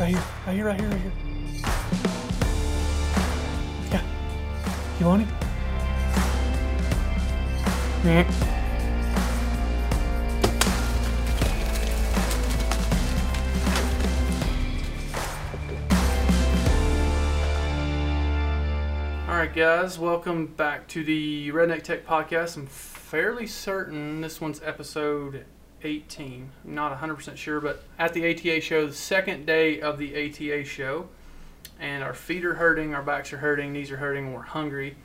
[0.00, 0.24] Right here.
[0.46, 1.12] Right here, right here, right here.
[3.90, 4.02] Yeah.
[4.98, 5.36] You want him?
[8.02, 8.24] Yeah.
[19.28, 22.56] All right, guys, welcome back to the Redneck Tech Podcast.
[22.56, 25.44] I'm fairly certain this one's episode
[25.82, 26.50] 18.
[26.64, 30.64] I'm not 100% sure, but at the ATA show, the second day of the ATA
[30.64, 31.08] show,
[31.78, 34.96] and our feet are hurting, our backs are hurting, knees are hurting, we're hungry.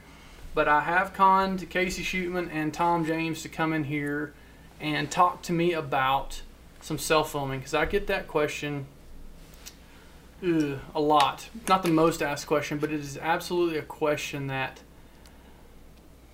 [0.53, 4.33] But I have conned Casey Shootman and Tom James to come in here
[4.80, 6.41] and talk to me about
[6.81, 8.85] some self filming because I get that question
[10.44, 11.49] ugh, a lot.
[11.67, 14.81] Not the most asked question, but it is absolutely a question that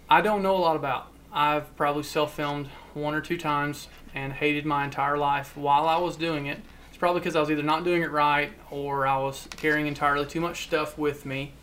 [0.10, 1.08] I don't know a lot about.
[1.34, 5.98] I've probably self filmed one or two times and hated my entire life while I
[5.98, 6.60] was doing it.
[6.90, 10.26] It's probably because I was either not doing it right or I was carrying entirely
[10.26, 11.54] too much stuff with me,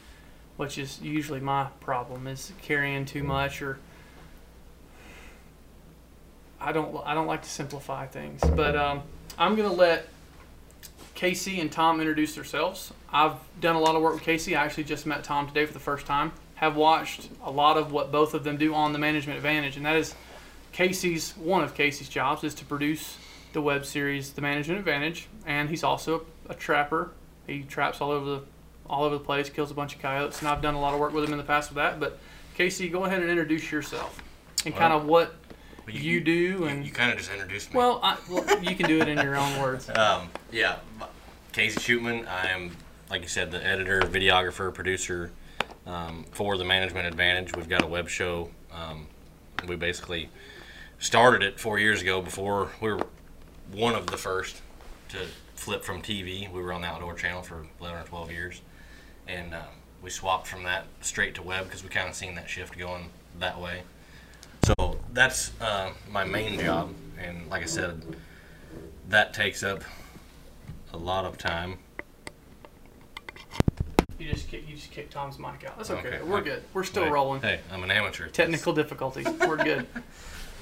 [0.56, 3.78] which is usually my problem is carrying too much or
[6.60, 8.40] I don't I don't like to simplify things.
[8.40, 9.02] But um,
[9.38, 10.08] I'm gonna let
[11.14, 12.92] Casey and Tom introduce themselves.
[13.12, 14.56] I've done a lot of work with Casey.
[14.56, 16.32] I actually just met Tom today for the first time.
[16.58, 19.86] Have watched a lot of what both of them do on the Management Advantage, and
[19.86, 20.14] that is
[20.72, 23.16] Casey's one of Casey's jobs is to produce
[23.52, 27.12] the web series The Management Advantage, and he's also a trapper.
[27.46, 28.42] He traps all over the
[28.90, 31.00] all over the place, kills a bunch of coyotes, and I've done a lot of
[31.00, 32.00] work with him in the past with that.
[32.00, 32.18] But
[32.56, 34.20] Casey, go ahead and introduce yourself
[34.64, 35.34] and kind of what
[35.84, 37.78] But you, do You, and you kind of just introduced me.
[37.78, 39.88] well, I, well, you can do it in your own words.
[39.90, 40.78] um, yeah,
[41.52, 42.26] Casey Shootman.
[42.26, 42.76] I am,
[43.10, 45.30] like you said, the editor, videographer, producer
[45.88, 47.56] um, for the Management Advantage.
[47.56, 48.50] We've got a web show.
[48.72, 49.08] Um,
[49.66, 50.28] we basically
[51.00, 52.22] started it four years ago.
[52.22, 53.06] Before we were
[53.72, 54.62] one of the first
[55.08, 55.18] to
[55.54, 56.50] flip from TV.
[56.50, 58.60] We were on the Outdoor Channel for 11 or 12 years,
[59.26, 59.60] and um,
[60.02, 63.10] we swapped from that straight to web because we kind of seen that shift going
[63.40, 63.82] that way.
[64.62, 68.16] So that's uh, my main job, and like I said,
[69.08, 69.82] that takes up
[70.92, 71.78] a lot of time.
[74.28, 75.78] You just kick, you just kick Tom's mic out.
[75.78, 76.08] That's okay.
[76.16, 76.22] Okay.
[76.22, 76.62] We're good.
[76.74, 77.40] We're still Hey, rolling.
[77.40, 78.28] Hey, I'm an amateur.
[78.28, 79.26] Technical difficulties.
[79.26, 79.86] We're good.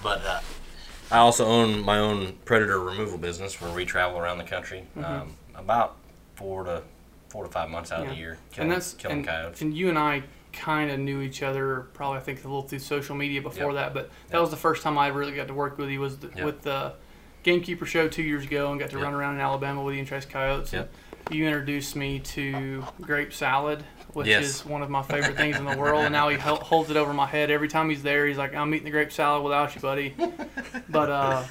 [0.02, 0.40] But uh,
[1.10, 5.32] I also own my own predator removal business where we travel around the country um,
[5.54, 5.96] about
[6.36, 6.82] four to
[7.30, 8.14] four to five months out of Mm-hmm.
[8.14, 9.62] The year killing, and that's killing and, coyotes.
[9.62, 10.22] and you and I
[10.52, 13.74] kind of knew each other probably I think a little through social media before Yep.
[13.74, 14.40] that, but that Yep.
[14.42, 16.44] was the first time I really got to work with you was the, Yep.
[16.44, 16.92] with the
[17.42, 19.04] Gamekeeper show two years ago and got to Yep.
[19.04, 20.72] run around in Alabama with you and chase coyotes.
[20.74, 20.82] Yep.
[20.82, 20.90] And
[21.30, 23.82] you introduced me to grape salad,
[24.12, 24.44] which Yes.
[24.44, 26.02] is one of my favorite things in the world.
[26.04, 28.26] And now he hel- holds it over my head every time he's there.
[28.26, 30.14] He's like, "I'm eating the grape salad without you, buddy."
[30.88, 31.44] But uh,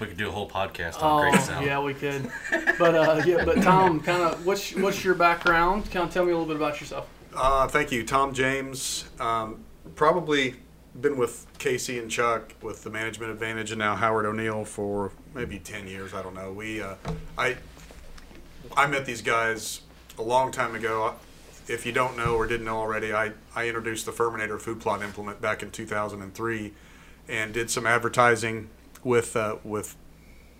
[0.00, 1.66] we could do a whole podcast on Oh, grape salad.
[1.66, 2.30] yeah, we could.
[2.78, 5.90] But uh, yeah, but Tom, kind of, what's what's your background?
[5.90, 7.06] Kind of tell me a little bit about yourself.
[7.34, 9.04] Uh, thank you, Tom James.
[9.20, 9.64] Um,
[9.94, 10.54] probably
[11.00, 15.58] been with Casey and Chuck with the Management Advantage, and now Howard O'Neill for maybe
[15.58, 16.14] ten years.
[16.14, 16.50] I don't know.
[16.52, 16.94] We, uh,
[17.36, 17.56] I,
[18.76, 19.80] I met these guys
[20.18, 21.14] a long time ago.
[21.66, 25.02] If you don't know or didn't know already, I, I introduced the Firminator food plot
[25.02, 26.72] implement back in 2003,
[27.28, 28.70] and did some advertising
[29.04, 29.94] with uh, with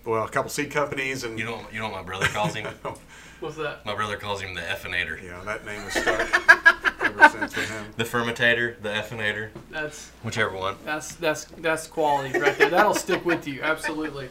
[0.05, 2.67] well a couple seed companies and You know, you know what my brother calls him?
[3.39, 3.85] What's that?
[3.85, 5.21] my brother calls him the effinator.
[5.23, 7.85] yeah that name has stuck ever since with him.
[7.95, 10.75] The fermentator, the effinator, That's whichever one.
[10.85, 12.69] that's that's that's quality right there.
[12.69, 14.29] That'll stick with you absolutely.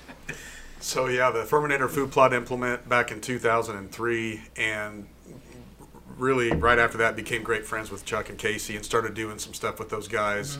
[0.80, 5.06] So yeah, the Firminator food plot implement back in 2003, and
[6.16, 9.54] really right after that became great friends with Chuck and Casey, and started doing some
[9.54, 10.58] stuff with those guys,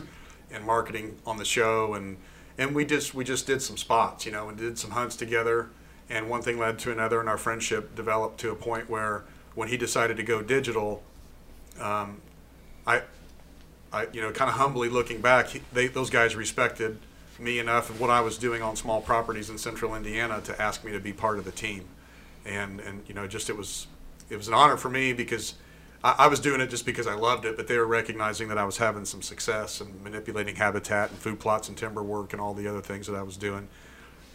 [0.51, 2.17] and marketing on the show, and
[2.57, 5.69] and we just we just did some spots, you know, and did some hunts together,
[6.09, 9.23] and one thing led to another, and our friendship developed to a point where
[9.55, 11.01] when he decided to go digital,
[11.79, 12.21] um,
[12.85, 13.03] I.
[13.91, 16.99] I, you know, kind of humbly looking back, he- they, those guys respected
[17.39, 20.83] me enough of what I was doing on small properties in central Indiana to ask
[20.83, 21.85] me to be part of the team.
[22.45, 23.87] And, and you know, just it was,
[24.29, 25.55] it was an honor for me because
[26.03, 28.57] I, I was doing it just because I loved it, but they were recognizing that
[28.57, 32.41] I was having some success and manipulating habitat and food plots and timber work and
[32.41, 33.67] all the other things that I was doing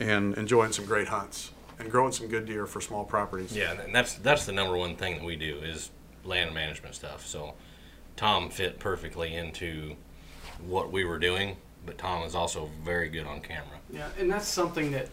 [0.01, 3.57] and enjoying some great hunts and growing some good deer for small properties.
[3.57, 5.91] Yeah, and that's that's the number one thing that we do is
[6.25, 7.27] land management stuff.
[7.27, 7.55] So
[8.17, 9.97] Tom fit perfectly into
[10.67, 13.79] what we were doing, but Tom is also very good on camera.
[13.93, 15.09] Yeah, and that's something that,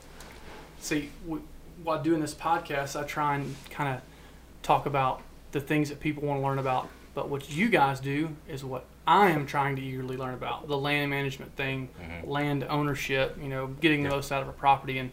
[0.79, 1.43] see, w-
[1.83, 4.01] while doing this podcast, I try and kind of
[4.63, 5.21] talk about
[5.51, 6.89] the things that people want to learn about.
[7.13, 10.77] But what you guys do is what I am trying to eagerly learn about the
[10.77, 12.29] land management thing, mm-hmm.
[12.29, 14.97] land ownership, you know, getting the most out of a property.
[14.97, 15.11] And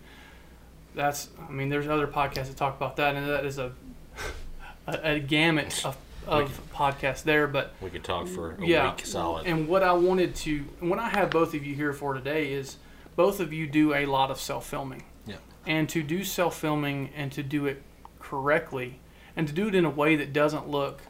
[0.95, 3.73] that's, I mean, there's other podcasts that talk about that, and that is a
[4.89, 5.97] a, a gamut of,
[6.29, 8.91] of podcasts there, but We could talk for a yeah.
[8.91, 9.47] week solid.
[9.47, 12.53] And what I wanted to, and what I have both of you here for today
[12.53, 12.77] is
[13.17, 15.05] both of you do a lot of self filming.
[15.27, 15.37] Yeah.
[15.67, 17.83] And to do self filming and to do it
[18.21, 19.01] correctly
[19.37, 21.01] and to do it in a way that doesn't look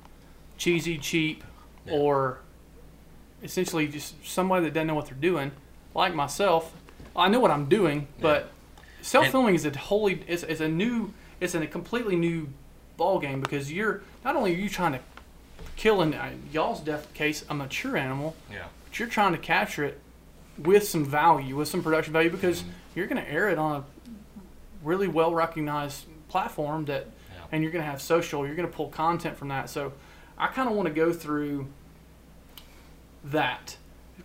[0.57, 1.45] cheesy, cheap,
[1.87, 1.95] Yeah.
[1.95, 2.39] or
[3.43, 5.53] essentially just somebody that doesn't know what they're doing,
[5.95, 6.75] like myself.
[7.17, 8.51] I know what I'm doing, but
[9.01, 12.49] self filming is a wholly, it's, it's a new, it's a completely new
[12.99, 15.01] ball game because you're not only are you trying to
[15.77, 18.65] kill in uh, y'all's def case a mature animal, yeah.
[18.85, 19.99] but you're trying to capture it
[20.59, 22.71] with some value, with some production value, because Mm-hmm.
[22.97, 23.85] you're going to air it on a
[24.83, 27.45] really well recognized platform that, Yeah.
[27.53, 28.45] and you're going to have social.
[28.45, 29.71] You're going to pull content from that.
[29.71, 29.93] So,
[30.37, 31.69] I kind of want to go through
[33.25, 33.77] that,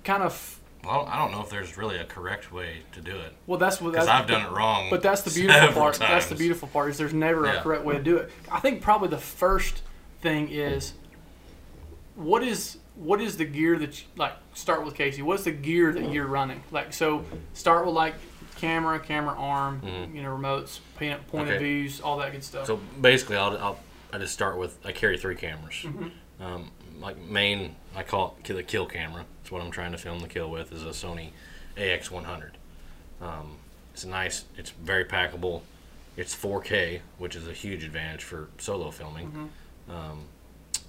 [0.03, 0.59] kind of.
[0.83, 3.79] Well, I don't know if there's really a correct way to do it Well, that's
[3.79, 4.89] what because I've done it wrong.
[4.89, 5.97] But that's the beautiful part.
[5.99, 8.31] That's the beautiful part is there's never a correct way to do it.
[8.51, 9.81] I think probably the first
[10.21, 10.93] thing is
[12.15, 15.21] what is what is the gear that you, like start with Casey?
[15.21, 16.61] What's the gear that you're running?
[16.71, 18.15] Like so start with like
[18.57, 20.15] camera, camera arm, Mhm.
[20.15, 22.67] you know, remotes, point, point of views, all that good stuff.
[22.67, 23.79] So basically, I'll, I'll
[24.11, 25.75] I just start with I carry three cameras.
[25.83, 26.43] Mm-hmm.
[26.43, 26.71] Um,
[27.03, 29.25] like main, I call it the kill camera.
[29.41, 30.71] It's what I'm trying to film the kill with.
[30.71, 31.29] Is a Sony
[31.77, 32.51] AX100.
[33.21, 33.57] Um,
[33.93, 34.45] it's nice.
[34.57, 35.61] It's very packable.
[36.15, 39.27] It's 4K, which is a huge advantage for solo filming.
[39.27, 39.91] Mm-hmm.
[39.91, 40.19] Um,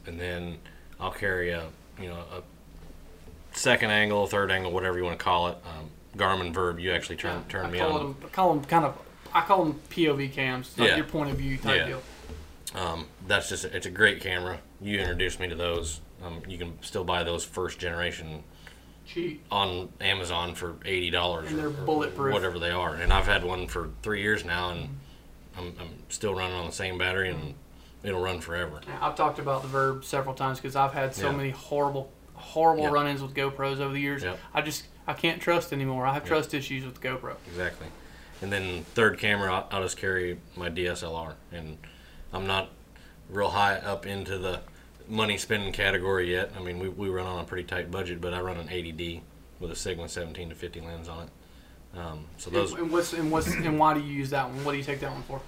[0.06, 0.58] and then
[1.00, 1.66] I'll carry a
[2.00, 5.58] you know a second angle, third angle, whatever you want to call it.
[5.66, 6.78] Um, Garmin Verb.
[6.78, 7.98] You actually turn Yeah, turn I me call on.
[7.98, 8.98] Them, I call them kind of
[9.34, 10.96] I call them POV cams, like Yeah.
[10.96, 11.86] your point of view type Yeah.
[11.86, 12.02] deal.
[12.76, 14.60] Um, that's just it's a great camera.
[14.80, 16.00] You introduced me to those.
[16.22, 18.42] Um, you can still buy those first generation
[19.06, 19.44] Cheap.
[19.50, 22.32] on Amazon for eighty dollars And they're or, bulletproof.
[22.32, 22.94] whatever they are.
[22.94, 24.88] And I've had one for three years now, and
[25.56, 27.54] I'm, I'm still running on the same battery, and
[28.02, 28.80] it'll run forever.
[29.00, 31.36] I've talked about the Verb several times because I've had so Yeah.
[31.36, 32.90] many horrible, horrible Yeah.
[32.92, 34.22] run-ins with GoPros over the years.
[34.22, 34.38] Yep.
[34.54, 36.06] I just I can't trust anymore.
[36.06, 37.34] I have trust issues with GoPro.
[37.48, 37.88] Exactly.
[38.40, 41.76] And then third camera, I'll, I'll just carry my DSLR, and
[42.32, 42.70] I'm not
[43.28, 44.60] real high up into the
[45.08, 46.52] money spending category yet.
[46.56, 49.20] I mean, we, we run on a pretty tight budget, but I run an 80D
[49.60, 51.98] with a Sigma 17 to 50 lens on it.
[51.98, 54.64] Um, so those And, and what's and what's and why do you use that one?
[54.64, 55.40] What do you take that one for?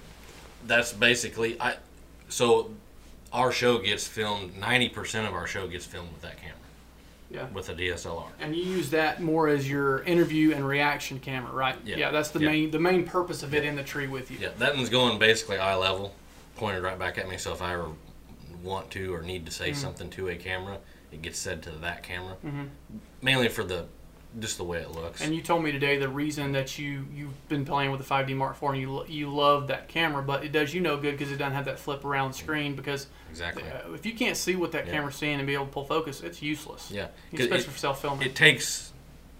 [0.65, 1.75] that's basically I.
[2.29, 2.71] So
[3.33, 4.53] our show gets filmed.
[4.55, 6.55] 90% of our show gets filmed with that camera,
[7.29, 7.47] Yeah.
[7.53, 8.27] with a DSLR.
[8.39, 11.75] And you use that more as your interview and reaction camera, right?
[11.85, 11.97] Yeah.
[11.97, 12.49] yeah that's the Yeah.
[12.49, 14.37] main the main purpose of it in the tree with you.
[14.39, 16.13] Yeah, that one's going basically eye level,
[16.55, 17.37] pointed right back at me.
[17.37, 17.87] So if I ever
[18.67, 20.77] want to or need to say something to a camera,
[21.11, 22.35] it gets said to that camera.
[22.45, 22.69] Mhm.
[23.21, 23.85] Mainly for the
[24.39, 25.21] just the way it looks.
[25.21, 28.35] And you told me today the reason that you you've been playing with the 5D
[28.35, 31.31] Mark IV and you you love that camera, but it does you no good because
[31.31, 32.75] it doesn't have that flip around screen.
[32.75, 33.63] Because exactly.
[33.63, 34.91] uh, if you can't see what that Yeah.
[34.93, 36.91] camera's seeing and be able to pull focus, it's useless.
[36.91, 38.27] Yeah, especially it, for self filming.
[38.27, 38.91] it takes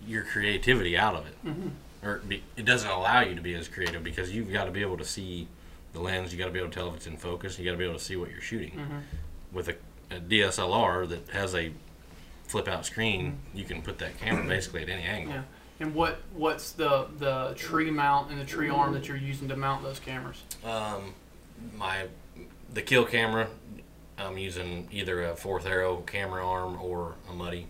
[0.08, 2.08] your creativity out of it, Mm-hmm.
[2.08, 4.82] or be, it doesn't allow you to be as creative because you've got to be
[4.82, 5.48] able to see
[5.98, 6.32] the lens.
[6.32, 7.58] You got to be able to tell if it's in focus.
[7.58, 8.72] You got to be able to see what you're shooting.
[8.72, 8.98] Mm-hmm.
[9.52, 9.76] With a,
[10.12, 11.72] a DSLR that has a
[12.48, 15.34] flip out screen, you can put that camera basically at any angle.
[15.34, 15.44] Yeah.
[15.80, 19.56] And what what's the the tree mount and the tree arm that you're using to
[19.56, 20.42] mount those cameras?
[20.66, 21.14] Um,
[21.78, 22.08] my
[22.74, 23.48] the kill camera,
[24.18, 27.68] I'm using either a fourth arrow camera arm or a muddy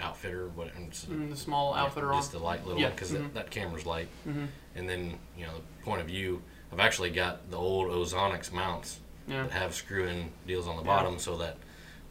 [0.00, 0.48] outfitter.
[0.54, 2.20] What Mm, the small outfitter arm.
[2.20, 3.14] just the light little Yeah, one because mhm.
[3.22, 4.08] that, that camera's light.
[4.28, 4.46] Mhm.
[4.76, 6.42] And then you know the point of view.
[6.72, 9.42] I've actually got the old Ozonics mounts Yeah.
[9.44, 10.86] that have screw-in deals on the Yeah.
[10.96, 11.56] bottom, so that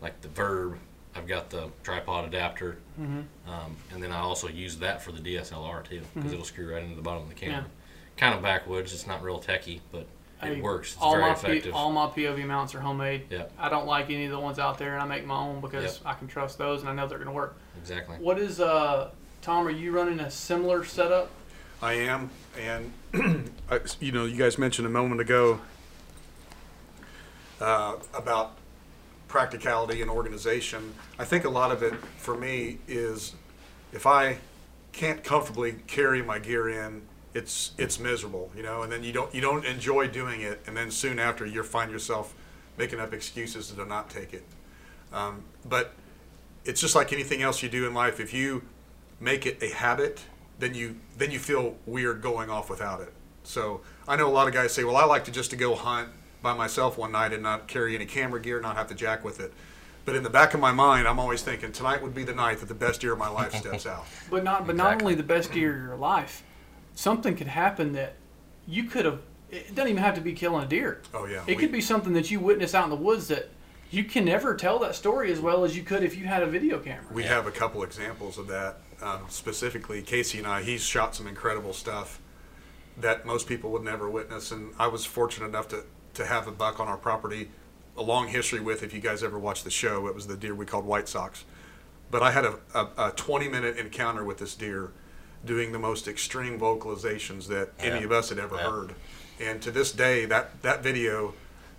[0.01, 0.77] like the Verb,
[1.15, 3.25] I've got the tripod adapter, Mhm.
[3.47, 6.33] um, and then I also use that for the DSLR too because Mhm.
[6.33, 7.65] it'll screw right into the bottom of the camera.
[7.67, 8.15] Yeah.
[8.17, 8.93] Kind of backwoods.
[8.93, 10.07] It's not real techy, but it
[10.55, 10.93] Hey, works.
[10.93, 11.63] It's all very my effective.
[11.63, 13.25] P, all my POV mounts are homemade.
[13.29, 13.51] Yep.
[13.59, 15.99] I don't like any of the ones out there, and I make my own because
[16.05, 17.57] I can trust those and I know they're going to work.
[17.77, 18.17] Exactly.
[18.17, 19.09] What is uh
[19.41, 19.67] Tom?
[19.67, 21.29] Are you running a similar setup?
[21.81, 22.91] I am, and
[23.71, 25.62] I, you know, you guys mentioned a moment ago
[27.62, 28.57] uh, about
[29.29, 30.93] practicality and organization.
[31.17, 33.33] I think a lot of it for me is
[33.93, 34.39] if I
[34.91, 39.33] can't comfortably carry my gear in, it's it's miserable, you know, and then you don't
[39.33, 42.33] you don't enjoy doing it, and then soon after you find yourself
[42.77, 44.43] making up excuses to not take it.
[45.13, 45.93] Um, but
[46.65, 48.19] it's just like anything else you do in life.
[48.19, 48.63] If you
[49.19, 50.24] make it a habit,
[50.59, 53.13] then you then you feel weird going off without it.
[53.43, 55.75] So I know a lot of guys say, "Well, I like to just to go
[55.75, 56.09] hunt
[56.41, 59.39] by myself one night and not carry any camera gear, not have to jack with
[59.39, 59.53] it."
[60.05, 62.59] But in the back of my mind, I'm always thinking tonight would be the night
[62.59, 64.05] that the best deer of my life steps out.
[64.29, 66.43] But not but not only the best year of your life.
[66.95, 68.15] Something could happen that
[68.67, 71.01] you could have it doesn't even have to be killing a deer.
[71.13, 71.43] Oh yeah.
[71.47, 73.49] It we- could be something that you witness out in the woods that
[73.91, 76.45] you can never tell that story as well as you could if you had a
[76.45, 77.11] video camera.
[77.11, 78.79] We have a couple examples of that.
[79.01, 82.19] Um, specifically, Casey and I, he's shot some incredible stuff
[82.97, 84.51] that most people would never witness.
[84.51, 85.83] And I was fortunate enough to,
[86.15, 87.49] to have a buck on our property,
[87.97, 88.83] a long history with.
[88.83, 91.45] If you guys ever watched the show, it was the deer we called White Sox.
[92.11, 94.91] But I had a, a, a 20 minute encounter with this deer
[95.45, 98.69] doing the most extreme vocalizations that any of us had ever Yeah.
[98.69, 98.95] heard.
[99.39, 101.33] And to this day, that, that video,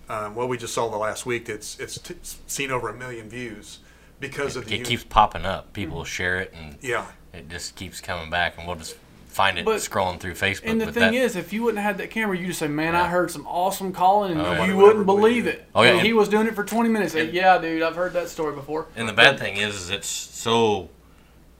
[0.08, 2.14] um, well, we just saw the last week, it's, it's t-
[2.46, 3.80] seen over a million views
[4.20, 5.72] because of the It uni- keeps popping up.
[5.72, 7.06] People will share it, and yeah.
[7.32, 8.96] it just keeps coming back, and we'll just
[9.26, 10.62] find it But- scrolling through Facebook.
[10.70, 12.58] And the but thing that, is, if you wouldn't have had that camera, you just
[12.58, 15.54] say, "Man, I heard some awesome calling," and Oh, you would wouldn't believe believe it.
[15.60, 15.66] it.
[15.74, 17.14] Oh, yeah, And he was doing it for 20 minutes.
[17.14, 18.86] And- yeah, dude, I've heard that story before.
[18.96, 20.90] And the bad thing is, is it's so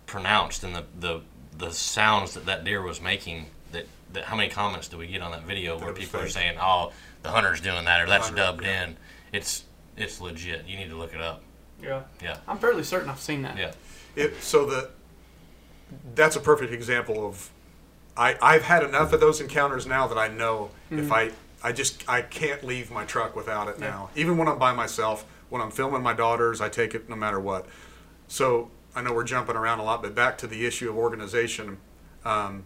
[0.07, 1.21] pronounced, and the, the
[1.57, 3.47] the sounds that that deer was making.
[3.73, 6.21] That, that how many comments do we get on that video where it was people
[6.21, 8.85] are saying, "Oh, the hunter's doing that," or "That's hunter, dubbed yeah.
[8.85, 8.97] in."
[9.33, 9.65] It's
[9.97, 10.67] it's legit.
[10.67, 11.43] You need to look it up.
[11.83, 13.57] Yeah, Yeah, I'm fairly certain I've seen that.
[13.57, 13.73] yeah.
[14.17, 14.91] It so the
[16.15, 17.51] that's a perfect example of
[18.17, 21.31] I I've had enough of those encounters now that I know if I
[21.63, 23.89] I just I can't leave my truck without it Yeah.
[23.91, 24.11] now.
[24.17, 27.39] Even when I'm by myself, when I'm filming my daughters, I take it no matter
[27.41, 27.67] what.
[28.29, 31.79] So I know we're jumping around a lot, but back to the issue of organization.
[32.25, 32.65] Um,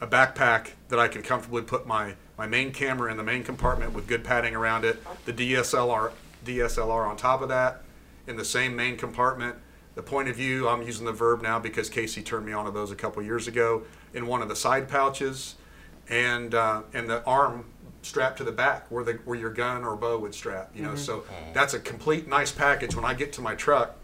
[0.00, 3.94] a backpack that I can comfortably put my, my main camera in the main compartment
[3.94, 6.12] with good padding around it, the DSLR
[6.44, 7.80] DSLR on top of that,
[8.26, 9.56] in the same main compartment.
[9.94, 12.70] The point of view, I'm using the verb now because Casey turned me on to
[12.70, 13.84] those a couple years ago.
[14.12, 15.56] In one of the side pouches,
[16.08, 17.64] and uh, and the arm
[18.02, 20.70] strapped to the back where the where your gun or bow would strap.
[20.74, 22.94] You know, so that's a complete nice package.
[22.94, 23.96] When I get to my truck,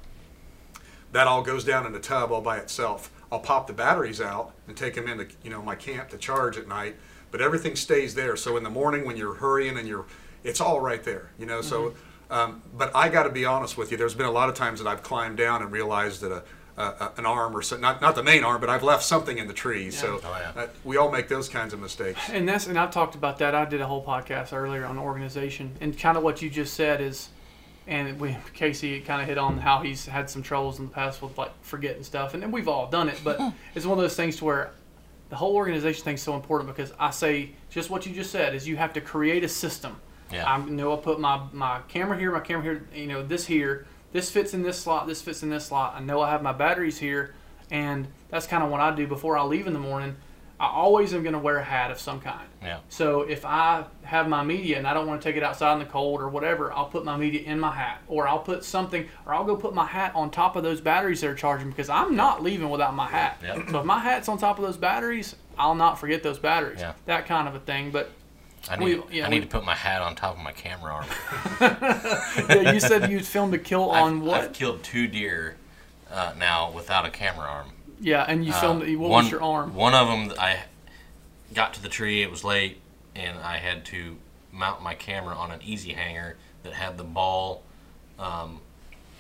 [1.13, 3.11] that all goes down in the tub all by itself.
[3.31, 6.57] I'll pop the batteries out and take them into you know my camp to charge
[6.57, 6.97] at night,
[7.31, 8.37] but everything stays there.
[8.37, 10.07] So in the morning when you're hurrying and you're,
[10.43, 11.31] it's all right there.
[11.39, 11.61] You know.
[11.61, 11.95] So,
[12.33, 13.97] um, but I got to be honest with you.
[13.99, 16.43] There's been a lot of times that I've climbed down and realized that a,
[16.77, 19.37] a, a an arm or so, not not the main arm, but I've left something
[19.37, 19.91] in the tree.
[19.91, 20.63] So Oh, yeah.
[20.63, 22.19] uh, we all make those kinds of mistakes.
[22.31, 23.55] And that's and I've talked about that.
[23.55, 27.03] I did a whole podcast earlier on organization, and kind of what you just said
[27.03, 27.29] is,
[27.87, 31.21] and we Casey kind of hit on how he's had some troubles in the past
[31.21, 33.21] with like forgetting stuff, and, then we've all done it.
[33.23, 33.39] But
[33.75, 34.73] it's one of those things to where
[35.29, 38.67] the whole organization thing's so important because I say just what you just said is
[38.67, 39.97] you have to create a system.
[40.33, 40.51] Yeah.
[40.51, 43.87] I know I put my my camera here, my camera here, you know this here,
[44.13, 45.95] this fits in this slot, this fits in this slot.
[45.97, 47.35] I know I have my batteries here,
[47.71, 50.17] and that's kind of what I do before I leave in the morning.
[50.61, 52.47] I always am going to wear a hat of some kind.
[52.63, 52.79] Yeah.
[52.89, 55.81] So if I have my media and I don't want to take it outside in
[55.81, 59.09] the cold or whatever, I'll put my media in my hat, or I'll put something,
[59.27, 61.89] or I'll go put my hat on top of those batteries that are charging because
[61.89, 63.39] I'm not leaving without my hat.
[63.43, 63.71] Yep.
[63.71, 66.79] So if my hat's on top of those batteries, I'll not forget those batteries.
[66.79, 66.93] Yeah.
[67.07, 67.91] That kind of a thing.
[67.91, 68.13] But
[68.71, 70.53] I need, We- yeah, I need we- to put my hat on top of my
[70.53, 71.07] camera arm.
[71.61, 74.41] yeah, you said you filmed a kill on I've, what?
[74.41, 75.57] I've killed two deer
[76.11, 77.69] uh, now without a camera arm.
[78.01, 78.97] yeah, and you Uh, filmed.
[78.99, 79.75] what one, was your arm?
[79.75, 80.61] One of them, I
[81.55, 82.23] got to the tree.
[82.23, 82.81] It was late,
[83.15, 84.17] and I had to
[84.53, 87.63] mount my camera on an easy hanger that had the ball.
[88.19, 88.61] Um,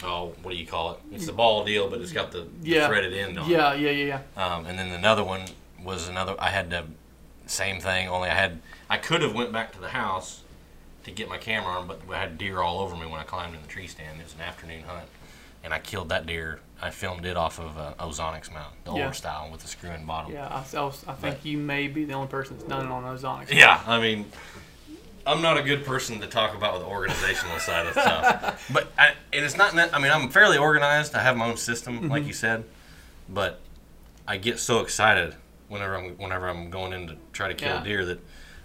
[0.05, 0.99] oh, what do you call it?
[1.11, 2.87] It's the ball deal, but it's got the, the Yeah.
[2.87, 3.53] threaded end on it.
[3.53, 4.45] Yeah, yeah, yeah, yeah.
[4.45, 5.43] Um, and then another one
[5.83, 6.37] was another.
[6.39, 6.85] I had to
[7.47, 8.09] same thing.
[8.09, 8.61] Only I had
[8.93, 10.43] I could have went back to the house
[11.05, 13.55] to get my camera on, but I had deer all over me when I climbed
[13.55, 14.21] in the tree stand.
[14.21, 15.07] It was an afternoon hunt,
[15.65, 16.61] and I killed that deer.
[16.83, 19.07] I filmed it off of uh, Ozonics mount, the Yeah.
[19.07, 20.31] old style with the screw in bottom.
[20.35, 22.85] Yeah, I, I, was, I think But- you may be the only person that's done
[22.85, 23.51] it on Ozonics.
[23.51, 24.27] Yeah, I mean,
[25.27, 29.15] I'm not a good person to talk about the organizational side of stuff, but I,
[29.33, 29.75] and it's not.
[29.75, 31.15] I mean, I'm fairly organized.
[31.15, 32.65] I have my own system, like you said,
[33.27, 33.59] but
[34.29, 35.35] I get so excited
[35.69, 37.81] whenever I'm whenever I'm going in to try to kill Yeah.
[37.81, 38.19] a deer that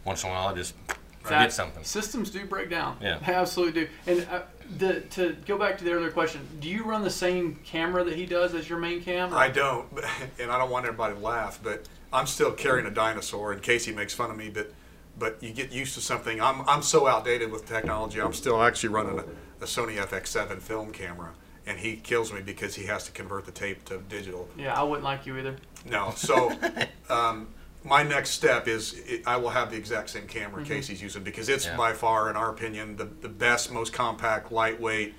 [0.08, 0.74] once in a while I just
[1.22, 1.84] forget That- something.
[1.84, 2.98] Systems do break down.
[3.02, 3.20] Yeah.
[3.20, 3.90] They absolutely do.
[4.08, 4.42] And uh,
[4.78, 8.16] the, to go back to the earlier question, do you run the same camera that
[8.16, 9.34] he does as your main cam?
[9.34, 9.88] or- I don't,
[10.40, 13.52] and I don't want everybody to laugh, but I'm still carrying a dinosaur.
[13.54, 14.74] in case he makes fun of me, but
[15.20, 16.40] but you get used to something.
[16.40, 18.22] I'm I'm so outdated with technology.
[18.22, 19.24] I'm still actually running a,
[19.64, 21.32] a Sony FX7 film camera,
[21.66, 24.48] and he kills me because he has to convert the tape to digital.
[24.56, 25.56] yeah, I wouldn't like you either.
[25.90, 26.52] No, so
[27.10, 27.48] um,
[27.88, 30.74] my next step is it, I will have the exact same camera Mm-hmm.
[30.74, 31.78] Casey's using because it's Yeah.
[31.78, 35.14] by far, in our opinion, the, the best, most compact, lightweight,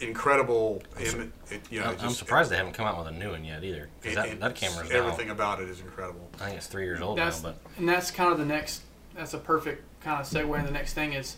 [0.00, 0.82] incredible.
[0.98, 3.16] Im- it, you know, I'm, it I'm just- surprised they haven't come out with a
[3.18, 3.84] new one yet either.
[3.84, 6.28] it- Because that, it- that camera's now, everything about it is incredible.
[6.40, 8.82] I think it's three years old That's now, but and that's kind of the next.
[9.14, 10.58] That's a perfect kind of segue.
[10.58, 11.36] And the next thing is,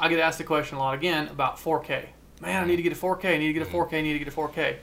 [0.00, 2.06] I get asked the question a lot again about 4K.
[2.40, 3.34] Man, I need to get a 4K.
[3.34, 3.98] I need to get a 4K.
[3.98, 4.76] I need to get a 4K.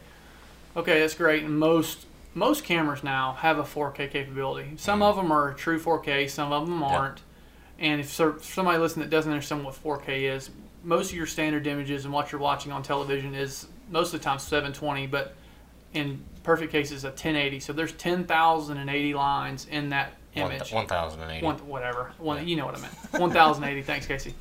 [0.78, 1.44] Okay, that's great.
[1.44, 4.74] And most most cameras now have a 4K capability.
[4.78, 6.30] Some of them are true 4K.
[6.30, 7.22] Some of them aren't.
[7.80, 10.50] And if somebody listening that doesn't understand what 4K is,
[10.84, 14.24] most of your standard images and what you're watching on television is most of the
[14.24, 15.36] time 720, but
[15.94, 17.60] in perfect cases a 1080.
[17.60, 20.72] So there's 10,080 lines in that image.
[20.72, 21.46] 1080.
[21.46, 22.12] One, whatever.
[22.18, 22.94] One, you know what I meant.
[23.12, 23.82] 1080.
[23.82, 24.36] Thanks, Casey.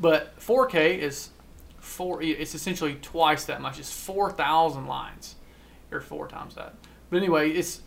[0.00, 1.30] But 4K is
[1.78, 2.22] four.
[2.22, 3.78] It's essentially twice that much.
[3.78, 5.36] It's 4,000 lines,
[5.92, 6.74] or four times that.
[7.10, 7.80] But anyway, it's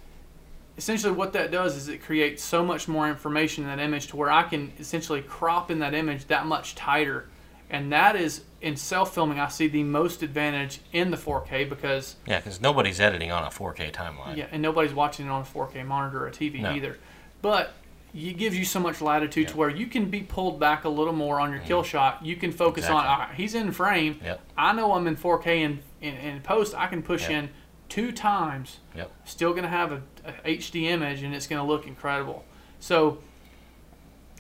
[0.78, 4.16] essentially what that does is it creates so much more information in that image to
[4.18, 7.28] where I can essentially crop in that image that much tighter,
[7.70, 9.40] and that is in self filming.
[9.40, 13.50] I see the most advantage in the 4K because Yeah, because nobody's editing on a
[13.50, 14.38] 4K timeline.
[14.38, 16.72] yeah, and nobody's watching it on a 4K monitor or a TV No.
[16.72, 16.98] either.
[17.42, 17.74] But
[18.14, 21.14] it gives you so much latitude to where you can be pulled back a little
[21.14, 21.90] more on your kill mm-hmm.
[21.90, 22.26] shot.
[22.26, 23.10] You can focus on, Exactly.
[23.12, 24.20] all right, he's in frame.
[24.24, 24.42] Yep.
[24.58, 26.74] I know I'm in 4K and in, in post.
[26.76, 27.32] I can push Yep.
[27.32, 27.50] in
[27.90, 28.80] two times.
[28.96, 29.12] Yep.
[29.26, 30.02] Still going to have a,
[30.46, 32.46] a HD image and it's going to look incredible.
[32.80, 33.18] So,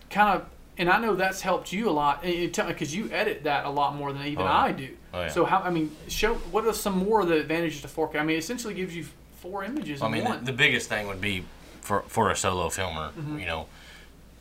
[0.09, 3.69] kind of, and I know that's helped you a lot because you edit that a
[3.69, 4.47] lot more than even Oh.
[4.47, 4.89] I do.
[5.13, 5.27] Oh, yeah.
[5.27, 5.59] So how?
[5.59, 8.15] I mean, show what are some more of the advantages to 4K?
[8.15, 9.05] I mean, it essentially gives you
[9.41, 10.39] four images I in mean, one.
[10.45, 11.43] the, the biggest thing would be
[11.81, 13.09] for for a solo filmer.
[13.09, 13.39] Mm-hmm.
[13.39, 13.65] You know,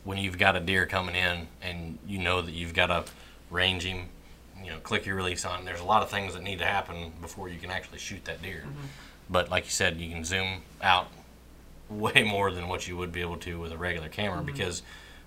[0.03, 3.05] when you've got a deer coming in and you know that you've got to
[3.49, 4.05] range him,
[4.69, 5.65] you know, click your release on.
[5.65, 8.43] There's a lot of things that need to happen before you can actually shoot that
[8.43, 8.65] deer.
[8.67, 8.85] Mm-hmm.
[9.27, 11.07] But like you said, you can zoom out
[11.89, 14.45] way more than what you would be able to with a regular camera Mm-hmm.
[14.45, 14.83] because,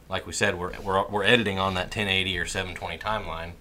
[0.09, 3.53] like we said, we're, we're we're editing on that 1080 or 720 timeline.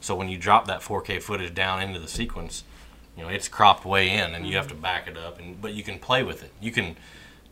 [0.00, 2.64] So when you drop that 4K footage down into the sequence,
[3.16, 5.38] you know it's cropped way in, and you have to back it up.
[5.38, 6.50] And but you can play with it.
[6.60, 6.96] You can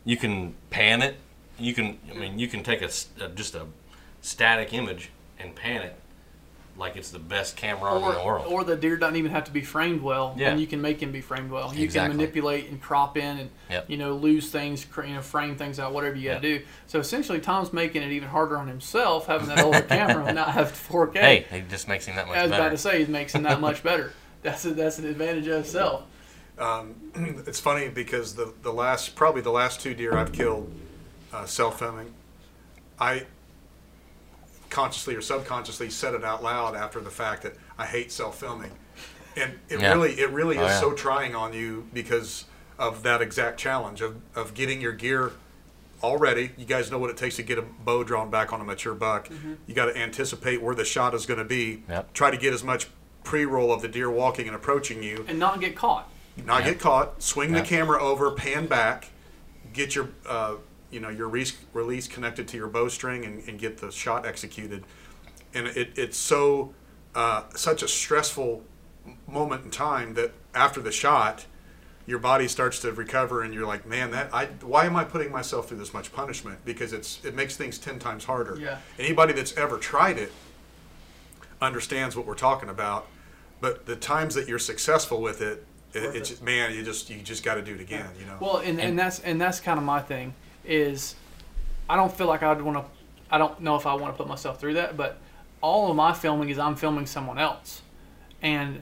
[0.03, 1.15] you can pan it.
[1.57, 2.89] You can I mean you can take a
[3.35, 3.65] just a
[4.21, 5.95] static image and pan it
[6.77, 8.45] like it's the best camera arm or, in the world.
[8.47, 10.51] or the deer doesn't even have to be framed well, Yeah.
[10.51, 11.73] and you can make him be framed well.
[11.73, 12.09] You Exactly.
[12.11, 13.89] can manipulate and crop in, and Yep.
[13.89, 16.65] you know lose things, cr- you know frame things out, whatever you got to do.
[16.85, 20.49] So essentially, Tom's making it even harder on himself having that older camera and not
[20.49, 21.15] have 4K.
[21.19, 22.69] hey, it just makes him that much I was about better.
[22.71, 24.13] to say, it makes him that much better.
[24.43, 26.03] That's a, that's an advantage of itself.
[27.15, 30.71] it's funny because the the last probably the last two deer I've killed
[31.33, 32.13] uh, self filming,
[32.99, 33.25] I
[34.69, 38.71] consciously or subconsciously said it out loud after the fact that I hate self filming,
[39.35, 39.93] and it Yeah.
[39.93, 40.79] really it really Oh, is yeah.
[40.79, 42.45] so trying on you because
[42.79, 45.31] of that exact challenge of of getting your gear
[46.03, 46.51] already.
[46.57, 48.93] You guys know what it takes to get a bow drawn back on a mature
[48.93, 49.29] buck.
[49.65, 51.83] You got to anticipate where the shot is going to be.
[51.89, 52.13] Yep.
[52.13, 52.87] Try to get as much
[53.23, 56.07] pre-roll of the deer walking and approaching you And not get caught.
[56.45, 56.71] not Yeah.
[56.71, 57.21] get caught.
[57.23, 57.61] Swing Yeah.
[57.61, 59.07] the camera over, pan back,
[59.73, 60.55] get your uh,
[60.91, 64.83] you know your release, release connected to your bowstring, and, and get the shot executed.
[65.53, 66.73] And it, it's so
[67.15, 68.63] uh, such a stressful
[69.27, 71.45] moment in time that after the shot,
[72.05, 75.31] your body starts to recover, and you're like, man, that I why am I putting
[75.31, 76.59] myself through this much punishment?
[76.63, 78.57] Because it's it makes things ten times harder.
[78.59, 78.77] Yeah.
[78.97, 80.31] Anybody that's ever tried it
[81.61, 83.07] understands what we're talking about.
[83.59, 87.43] But the times that you're successful with it, it, it's man, you just you just
[87.43, 88.07] got to do it again.
[88.19, 88.37] You know.
[88.39, 90.33] Well, and, and, And- that's and that's kind of my thing
[90.67, 91.15] is
[91.89, 92.85] I don't feel like I'd want to.
[93.29, 95.17] I don't know if I want to put myself through that, but
[95.61, 97.81] all of my filming is I'm filming someone else,
[98.41, 98.81] and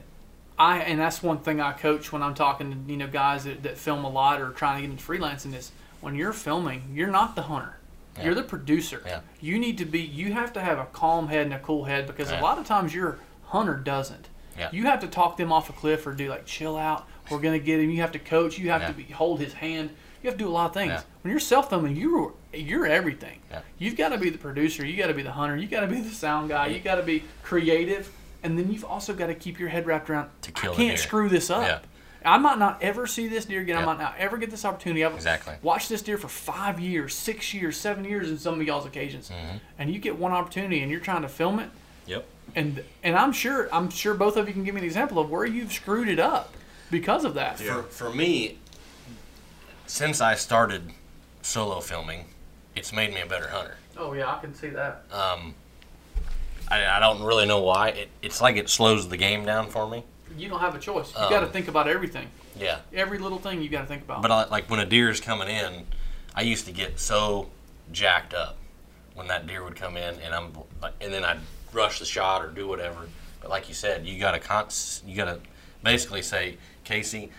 [0.58, 3.64] I and that's one thing I coach when I'm talking to you know guys that,
[3.64, 5.72] that film a lot or trying to get into freelancing is
[6.02, 7.78] when you're filming, you're not the hunter.
[8.18, 8.26] Yeah.
[8.26, 9.02] You're the producer.
[9.06, 9.20] Yeah.
[9.42, 10.00] You need to be.
[10.02, 12.66] You have to have a calm head and a cool head because a lot of
[12.66, 14.30] times your hunter doesn't.
[14.58, 14.70] Yeah.
[14.72, 17.08] You have to talk them off a cliff or do like chill out.
[17.30, 17.90] We're gonna get him.
[17.90, 18.58] You have to coach.
[18.58, 18.88] You have Yeah.
[18.88, 19.90] to be, hold his hand.
[20.26, 20.90] You have to do a lot of things.
[20.90, 21.02] Yeah.
[21.22, 23.38] When you're self filming, you're you're everything.
[23.52, 23.62] Yeah.
[23.78, 24.84] You've got to be the producer.
[24.84, 25.56] You got to be the hunter.
[25.56, 26.66] You got to be the sound guy.
[26.68, 28.12] You got to be creative,
[28.42, 30.30] and then you've also got to keep your head wrapped around.
[30.42, 31.62] To kill I a can't screw this up.
[31.62, 31.80] Yeah.
[32.28, 33.78] I might not ever see this deer again.
[33.78, 35.06] I might not ever get this opportunity.
[35.06, 35.54] I've Exactly.
[35.62, 39.30] watched this deer for five years, six years, seven years in some of y'all's occasions,
[39.30, 39.58] Mm-hmm.
[39.78, 41.70] and you get one opportunity and you're trying to film it
[42.08, 42.26] Yep.
[42.56, 45.30] and and I'm sure I'm sure both of you can give me an example of
[45.30, 46.52] where you've screwed it up
[46.90, 47.60] because of that.
[47.62, 47.84] Yeah.
[47.84, 48.58] For, for me,
[49.88, 50.92] since I started
[51.42, 52.26] solo filming,
[52.76, 53.78] it's made me a better hunter.
[53.98, 55.04] Oh yeah, I can see that.
[55.12, 55.56] Um,
[56.70, 57.90] I, I don't really know why.
[57.90, 60.04] It, it's like it slows the game down for me.
[60.38, 61.10] You don't have a choice.
[61.10, 62.28] You got to Um, think about everything.
[62.60, 62.80] Yeah.
[62.94, 64.22] Every little thing you got to think about.
[64.22, 65.86] But I, like when a deer is coming in,
[66.34, 67.50] I used to get so
[67.92, 68.58] jacked up
[69.14, 71.40] when that deer would come in, and I'm like, and then I'd
[71.72, 73.08] rush the shot or do whatever.
[73.40, 74.68] But like you said, you gotta con-
[75.06, 75.40] you gotta
[75.84, 77.32] basically say, Casey,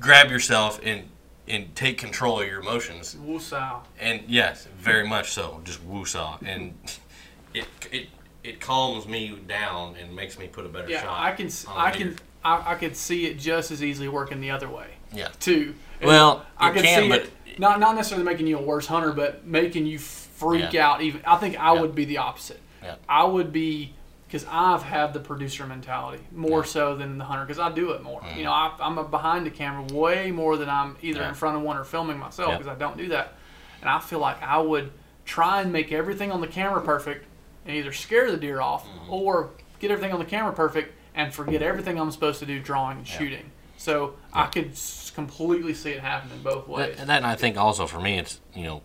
[0.00, 1.08] grab yourself and
[1.46, 3.16] and take control of your emotions.
[3.16, 3.80] Woosah.
[4.00, 6.74] And yes, very much so, just woosah, and
[7.54, 8.08] it it
[8.42, 11.20] it calms me down and makes me put a better Yeah, shot.
[11.20, 11.50] I can.
[11.68, 12.16] I can.
[12.44, 15.28] I, I could see it just as easily working the other way Yeah.
[15.40, 15.74] too.
[16.00, 18.86] And Well, I could can, see but it not not necessarily making you a worse
[18.86, 20.90] hunter, but making you freak Yeah.
[20.90, 21.00] out.
[21.02, 21.80] Even I think I Yeah.
[21.80, 22.60] would be the opposite.
[22.82, 22.96] Yeah.
[23.08, 23.94] I would be
[24.34, 26.64] because I've had the producer mentality more Yeah.
[26.64, 28.20] so than the hunter because I do it more.
[28.20, 28.36] Mhm.
[28.36, 31.28] You know, I, I'm a behind the camera way more than I'm either Yeah.
[31.28, 32.58] in front of one or filming myself Yeah.
[32.58, 33.34] because I don't do that.
[33.80, 34.90] And I feel like I would
[35.24, 37.26] try and make everything on the camera perfect
[37.64, 39.08] and either scare the deer off Mhm.
[39.12, 42.98] or get everything on the camera perfect and forget everything I'm supposed to do drawing
[42.98, 43.16] and Yeah.
[43.18, 43.52] shooting.
[43.76, 44.72] So I could
[45.14, 46.96] completely see it happening both ways.
[46.96, 48.82] That, and that, and I think also for me, it's you know,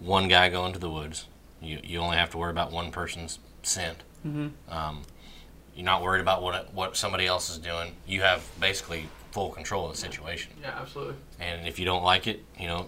[0.00, 1.26] one guy going to the woods.
[1.60, 4.02] You you only have to worry about one person's scent.
[4.26, 4.52] Mhm.
[4.68, 5.02] Um,
[5.74, 7.94] you're not worried about what what somebody else is doing.
[8.06, 10.52] You have basically full control of the situation.
[10.60, 11.14] Yeah, absolutely.
[11.38, 12.86] And if you don't like it, you know,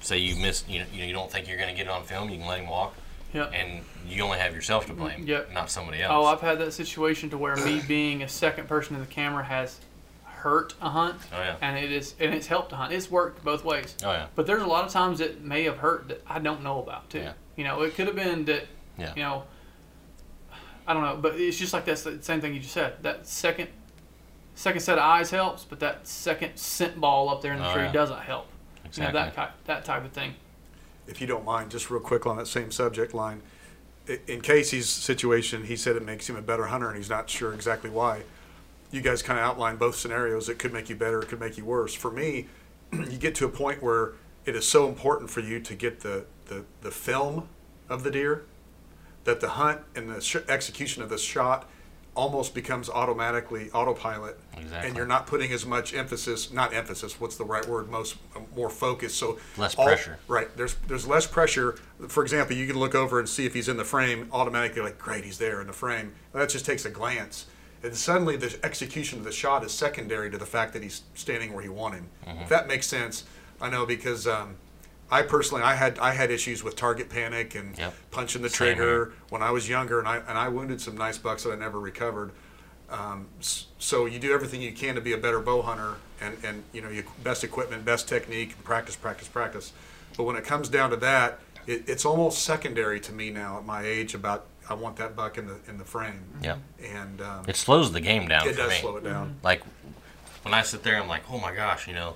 [0.00, 2.30] say you miss, you know, you, don't think you're going to get it on film,
[2.30, 2.94] you can let him walk,
[3.32, 3.44] Yeah.
[3.44, 5.52] and you only have yourself to blame, Yep.
[5.52, 6.10] not somebody else.
[6.12, 6.24] Oh.
[6.24, 9.78] I've had that situation to where me being a second person in the camera has
[10.24, 12.92] hurt a hunt, oh yeah, and it is and it's helped a hunt.
[12.92, 13.94] It's worked both ways.
[14.02, 16.64] oh yeah, But there's a lot of times it may have hurt that I don't
[16.64, 17.20] know about too.
[17.20, 17.32] Yeah.
[17.54, 18.64] You know, it could have been that.
[18.98, 19.12] Yeah.
[19.14, 19.44] You know.
[20.86, 22.94] I don't know, but it's just like that same thing you just said.
[23.02, 23.68] That second,
[24.54, 27.72] second set of eyes helps, but that second scent ball up there in the Oh,
[27.72, 27.92] tree yeah.
[27.92, 28.46] doesn't help.
[28.84, 29.06] exactly.
[29.06, 30.34] You know that type, that type of thing.
[31.06, 33.42] if you don't mind, just real quick on that same subject line.
[34.26, 37.54] In Casey's situation, he said it makes him a better hunter, and he's not sure
[37.54, 38.22] exactly why.
[38.90, 40.48] You guys kind of outlined both scenarios.
[40.48, 41.94] It could make you better, it could make you worse.
[41.94, 42.46] For me,
[42.92, 44.12] you get to a point where
[44.44, 47.48] it is so important for you to get the, the, the film
[47.88, 48.44] of the deer
[49.24, 51.68] that the hunt and the sh- execution of the shot
[52.14, 54.86] almost becomes automatically autopilot Exactly.
[54.88, 58.16] and you're not putting as much emphasis not emphasis what's the right word most
[58.54, 60.18] more focus so Less all- pressure.
[60.28, 63.66] right there's there's less pressure for example you can look over and see if he's
[63.68, 66.90] in the frame automatically like great he's there in the frame that just takes a
[66.90, 67.46] glance
[67.82, 71.54] and suddenly the execution of the shot is secondary to the fact that he's standing
[71.54, 72.42] where you want him Mm-hmm.
[72.42, 73.24] if that makes sense
[73.58, 74.56] i know because um,
[75.12, 77.94] I personally, I had I had issues with target panic and Yep.
[78.10, 81.18] punching the Same trigger when I was younger, and I and I wounded some nice
[81.18, 82.32] bucks that I never recovered.
[82.88, 86.64] Um, so you do everything you can to be a better bow hunter, and and
[86.72, 89.72] you know your best equipment, best technique, practice, practice, practice.
[90.16, 93.66] But when it comes down to that, it, it's almost secondary to me now at
[93.66, 94.14] my age.
[94.14, 97.92] About I want that buck in the in the frame, yeah, and um, it slows
[97.92, 98.76] the game down it does me.
[98.76, 99.36] slow it down.
[99.42, 99.62] Like
[100.42, 102.14] when I sit there, I'm like, oh my gosh, you know,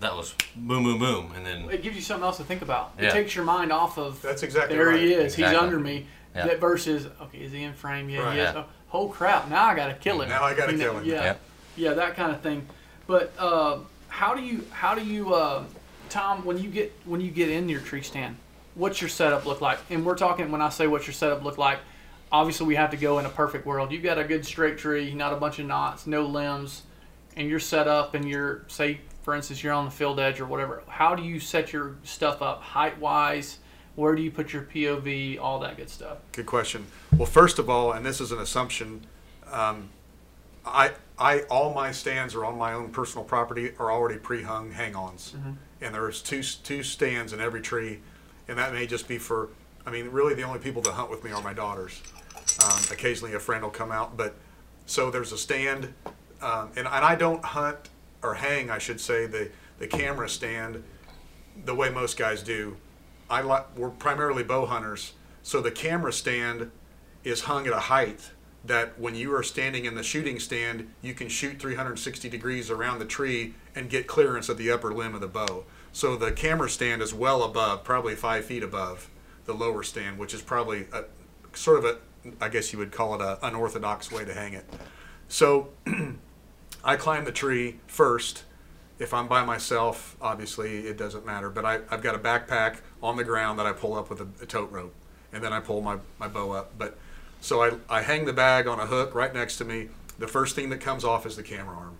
[0.00, 2.92] that was boom, boom, boom, and then It gives you something else to think about.
[2.98, 5.00] It takes your mind off of That's exactly there right.
[5.00, 5.34] he is.
[5.34, 6.06] He's under me.
[6.34, 6.46] Yeah.
[6.46, 8.08] That versus okay, is he in frame?
[8.08, 8.32] Yeah, Right.
[8.34, 8.38] he.
[8.38, 8.64] Yeah.
[8.92, 9.48] Oh, crap!
[9.48, 10.28] Now I got to kill him.
[10.28, 11.04] Now I gotta You know, kill him.
[11.04, 11.34] Yeah, Yeah.
[11.76, 12.66] yeah, that kind of thing.
[13.08, 15.64] But uh, how do you how do you uh,
[16.08, 18.36] Tom when you get when you get in your tree stand?
[18.76, 19.78] What's your setup look like?
[19.90, 21.80] And we're talking when I say what's your setup look like.
[22.32, 23.90] Obviously, we have to go in a perfect world.
[23.90, 26.82] You've got a good straight tree, not a bunch of knots, no limbs,
[27.36, 28.14] and you're set up.
[28.14, 30.82] And you're say, for instance, you're on the field edge or whatever.
[30.88, 33.58] How do you set your stuff up height wise?
[33.96, 35.38] Where do you put your POV?
[35.40, 36.18] All that good stuff.
[36.32, 36.86] Good question.
[37.16, 39.02] Well, first of all, and this is an assumption,
[39.50, 39.90] um,
[40.64, 45.34] I, I, all my stands are on my own personal property are already pre-hung hang-ons,
[45.80, 48.00] and there's two two stands in every tree,
[48.48, 49.48] and that may just be for.
[49.86, 52.02] I mean, really, the only people that hunt with me are my daughters.
[52.62, 54.34] Um, occasionally, a friend will come out, but
[54.86, 55.94] so there's a stand,
[56.42, 57.88] um, and and I don't hunt
[58.22, 60.82] or hang, I should say, the the camera stand
[61.64, 62.76] the way most guys do.
[63.28, 66.70] I like we're primarily bow hunters, so the camera stand
[67.24, 68.30] is hung at a height
[68.64, 72.98] that when you are standing in the shooting stand, you can shoot 360 degrees around
[72.98, 75.64] the tree and get clearance at the upper limb of the bow.
[75.92, 79.08] So the camera stand is well above, probably five feet above
[79.46, 81.04] the lower stand, which is probably a,
[81.54, 81.98] sort of a,
[82.40, 84.66] I guess you would call it a unorthodox way to hang it.
[85.28, 85.70] So
[86.84, 88.44] I climb the tree first.
[88.98, 91.50] If I'm by myself, obviously it doesn't matter.
[91.50, 94.28] But I, I've got a backpack on the ground that I pull up with a,
[94.42, 94.94] a tote rope,
[95.32, 96.72] and then I pull my, my bow up.
[96.78, 96.98] But
[97.40, 99.88] so I, I hang the bag on a hook right next to me.
[100.18, 101.96] The first thing that comes off is the camera arm,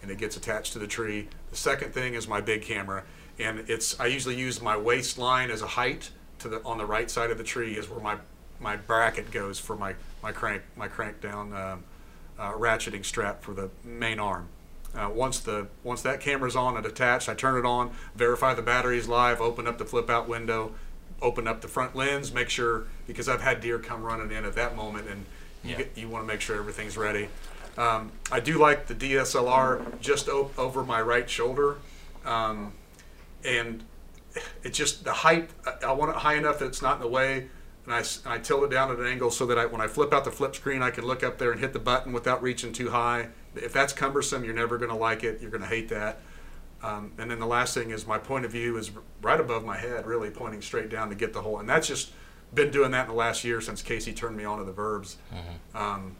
[0.00, 1.28] and it gets attached to the tree.
[1.50, 3.02] The second thing is my big camera,
[3.38, 7.10] and it's I usually use my waistline as a height to the on the right
[7.10, 8.16] side of the tree is where my
[8.60, 11.84] my bracket goes for my my crank my crank down um,
[12.44, 14.48] uh, ratcheting strap for the main arm.
[14.94, 18.62] Uh, once the once that camera's on and attached, I turn it on, verify the
[18.62, 20.72] battery's live, open up the flip out window,
[21.20, 24.54] open up the front lens, make sure because I've had deer come running in at
[24.54, 25.24] that moment, and
[25.64, 25.76] you Yeah.
[25.78, 27.28] get, you want to make sure everything's ready.
[27.76, 31.78] Um, I do like the DSLR just over my right shoulder,
[32.24, 32.72] um,
[33.44, 33.82] and
[34.62, 35.50] it's just the height.
[35.84, 37.48] I want it high enough that it's not in the way,
[37.84, 39.80] and I s- and I tilt it down at an angle so that I, when
[39.80, 42.12] I flip out the flip screen, I can look up there and hit the button
[42.12, 43.28] without reaching too high.
[43.54, 45.40] If that's cumbersome, you're never going to like it.
[45.40, 46.20] You're going to hate that.
[46.82, 48.90] Um, and then the last thing is my point of view is
[49.22, 51.58] right above my head, really pointing straight down to get the whole.
[51.60, 52.10] And that's just
[52.52, 55.16] been doing that in the last year since Casey turned me on to the verbs.
[55.74, 56.16] Um,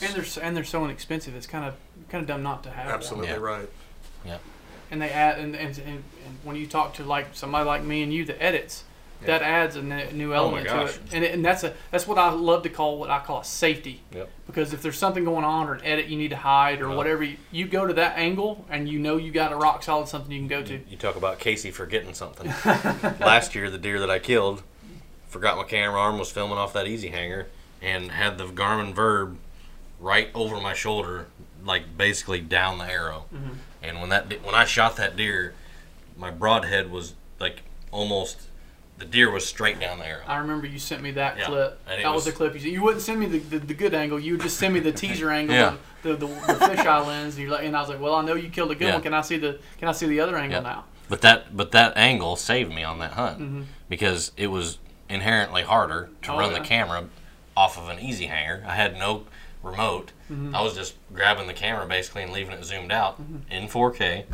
[0.00, 1.34] And they're s- and they're so inexpensive.
[1.34, 1.74] It's kind of
[2.08, 2.86] kind of dumb not to have.
[2.86, 2.94] one.
[2.94, 3.68] absolutely right.
[4.24, 4.38] Yeah.
[4.90, 5.88] And they add and, and, and,
[6.26, 8.84] and when you talk to like somebody like me and you that edits,
[9.26, 11.00] that adds a ne- new Oh element to it.
[11.12, 11.34] And, it.
[11.34, 14.02] and that's a that's what I love to call what I call a safety.
[14.14, 14.30] Yep.
[14.46, 17.22] Because if there's something going on or an edit you need to hide or whatever,
[17.22, 20.32] you, you go to that angle and you know you got a rock solid something
[20.32, 20.80] you can go to.
[20.88, 22.46] You talk about Casey forgetting something.
[23.20, 24.62] Last year, the deer that I killed,
[25.28, 27.48] forgot my camera arm, was filming off that easy hanger,
[27.80, 29.38] and had the Garmin Verb
[30.00, 31.26] right over my shoulder,
[31.64, 33.26] like basically down the arrow.
[33.34, 33.52] Mm-hmm.
[33.82, 35.54] And when that when I shot that deer,
[36.16, 38.42] my broadhead was like almost
[39.00, 40.22] the deer was straight down the arrow.
[40.26, 41.46] I remember you sent me that Yeah.
[41.46, 41.84] clip.
[41.86, 42.72] That was, was- the clip you sent.
[42.72, 44.20] You wouldn't send me the, the, the good angle.
[44.20, 45.76] You would just send me the teaser angle, Yeah.
[46.02, 47.34] the, the, the, fisheye lens.
[47.34, 48.92] And, you're like, and I was like, well, I know you killed a good Yeah.
[48.94, 49.02] one.
[49.02, 50.84] Can I see the Can I see the other angle now?
[51.08, 53.62] But that but that angle saved me on that hunt Mm-hmm.
[53.88, 57.08] because it was inherently harder to Oh, run the camera
[57.56, 58.62] off of an easy hanger.
[58.66, 59.24] I had no
[59.62, 60.12] remote.
[60.30, 60.54] Mm-hmm.
[60.54, 63.50] I was just grabbing the camera basically and leaving it zoomed out Mm-hmm.
[63.50, 64.24] in 4K.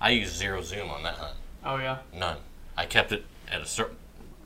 [0.00, 1.36] I used zero zoom on that hunt.
[1.64, 1.98] Oh yeah.
[2.14, 2.38] None.
[2.78, 3.96] I kept it at a certain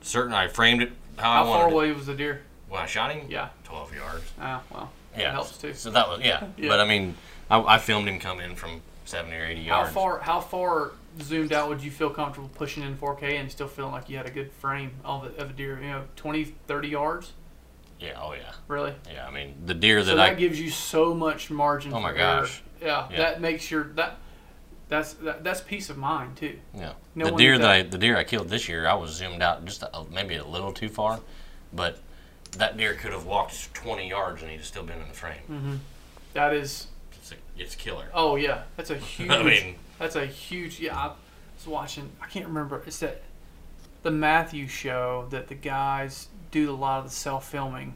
[0.01, 0.33] certain.
[0.33, 2.33] I framed it how, How I far away was the deer?
[2.33, 2.41] it.
[2.69, 3.49] When I shot him, Yeah.
[3.63, 4.31] 12 yards.
[4.39, 5.73] Ah, well, Yeah, that helps too.
[5.73, 6.45] So that was yeah.
[6.57, 6.69] Yeah.
[6.69, 7.15] But I mean,
[7.49, 9.87] I, I filmed him come in from 70 or 80 yards.
[9.89, 13.67] How far How far zoomed out would you feel comfortable pushing in 4K and still
[13.67, 15.79] feeling like you had a good frame of a, of a deer?
[15.81, 17.33] You know, 20, 30 yards.
[17.99, 18.19] Yeah.
[18.21, 18.51] Oh yeah.
[18.67, 18.93] Really?
[19.11, 19.27] Yeah.
[19.27, 21.93] I mean, the deer that So I that gives you so much margin.
[21.93, 22.61] Oh my gosh.
[22.81, 23.17] Yeah, Yeah.
[23.17, 24.17] that makes your that.
[24.89, 26.59] That's that, that's peace of mind too.
[26.73, 26.93] Yeah.
[27.15, 27.69] No the deer that.
[27.69, 30.45] I the deer I killed this year, I was zoomed out just a, maybe a
[30.45, 31.19] little too far,
[31.73, 31.99] but
[32.57, 35.81] that deer could have walked 20 yards and he'd still been in the frame.
[36.33, 36.87] That is.
[37.13, 38.09] It's, a, it's killer.
[38.13, 39.29] Oh yeah, that's a huge.
[39.29, 40.79] I mean, That's a huge.
[40.79, 41.11] Yeah, I
[41.55, 42.09] was watching.
[42.21, 42.81] I can't remember.
[42.85, 43.23] It's that
[44.03, 47.95] the Matthew show that the guys do a lot of the self filming.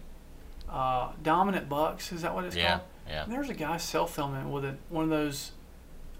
[0.69, 2.81] Uh, Dominant Bucks is that what it's yeah, called?
[3.07, 3.23] yeah.
[3.23, 5.51] And there's a guy self filming with a, one of those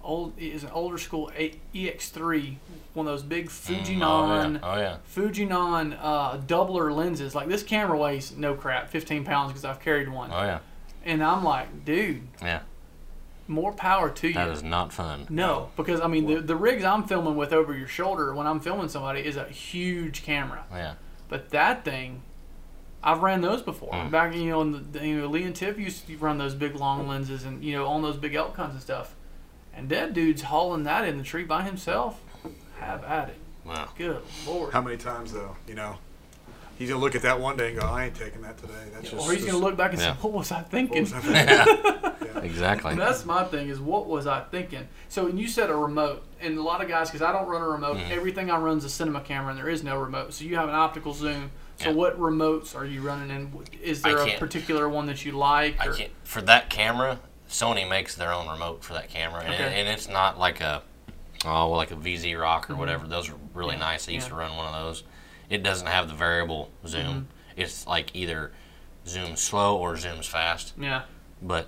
[0.03, 1.31] old is an older school
[1.73, 2.55] EX3,
[2.93, 4.59] one of those big Fujinon.
[4.63, 4.97] Oh yeah, oh yeah.
[5.15, 7.35] Fujinon uh, doubler lenses.
[7.35, 10.31] Like this camera weighs no crap, 15 pounds because I've carried one.
[10.33, 10.59] Oh yeah,
[11.05, 12.61] And I'm like, dude, yeah.
[13.47, 14.33] more power to you.
[14.33, 15.27] That is not fun.
[15.29, 18.59] No, because I mean the, the rigs I'm filming with over your shoulder when I'm
[18.59, 20.65] filming somebody is a huge camera.
[20.71, 20.93] Yeah,
[21.29, 22.23] But that thing,
[23.03, 23.93] I've ran those before.
[23.93, 24.11] Mm.
[24.11, 26.75] Back you know, in the, you know, Lee and Tiff used to run those big
[26.75, 29.15] long lenses and you know on those big elk hunts and stuff.
[29.73, 32.19] And that dude's hauling that in the tree by himself.
[32.79, 33.37] Have at it.
[33.65, 33.89] wow.
[33.97, 34.73] Good lord.
[34.73, 35.55] How many times though?
[35.67, 35.97] You know,
[36.77, 39.11] he's gonna look at that one day and go, "I ain't taking that today." That's
[39.11, 39.25] just.
[39.27, 40.13] or he's just- gonna look back and Yeah.
[40.13, 42.11] say, "What was I thinking?" was I thinking?
[42.43, 42.91] Exactly.
[42.91, 44.87] And that's my thing is what was I thinking?
[45.09, 47.61] So when you said a remote, and a lot of guys, because I don't run
[47.61, 48.09] a remote, Mhm.
[48.09, 50.33] everything I run is a cinema camera, and there is no remote.
[50.33, 51.51] So you have an optical zoom.
[51.77, 51.95] So Yeah.
[51.95, 53.51] what remotes are you running in?
[53.83, 55.79] Is there a particular one that you like?
[55.79, 57.19] I can't for that camera.
[57.51, 59.79] Sony makes their own remote for that camera, and, Okay.
[59.79, 60.81] and it's not like a
[61.45, 63.05] oh well, like a VZ Rock or whatever.
[63.05, 63.81] Those are really Mm-hmm.
[63.81, 64.09] Yeah, nice.
[64.09, 64.29] I used yeah.
[64.29, 65.03] to run one of those.
[65.49, 67.01] It doesn't have the variable zoom.
[67.03, 67.61] Mm-hmm.
[67.61, 68.51] It's like either
[69.05, 70.73] zooms slow or zooms fast.
[70.79, 71.03] Yeah.
[71.41, 71.67] But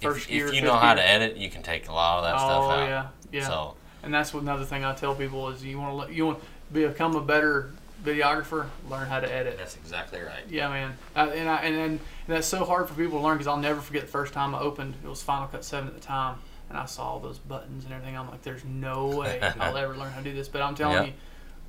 [0.00, 2.34] First if, if you know how to edit, you can take a lot of that
[2.34, 2.88] oh stuff out.
[2.88, 3.46] yeah, yeah.
[3.48, 6.46] So And that's another thing I tell people is you want to you want to
[6.88, 7.72] become a better
[8.04, 9.58] videographer, learn how to edit.
[9.58, 10.44] that's exactly right.
[10.48, 10.96] Yeah, man.
[11.14, 13.80] I, and, I, and and that's so hard for people to learn because I'll never
[13.80, 14.94] forget the first time I opened.
[15.04, 17.92] It was Final Cut Seven at the time, and I saw all those buttons and
[17.94, 18.16] everything.
[18.16, 20.48] I'm like, there's no way I'll ever learn how to do this.
[20.48, 21.06] But I'm telling Yep.
[21.06, 21.12] you,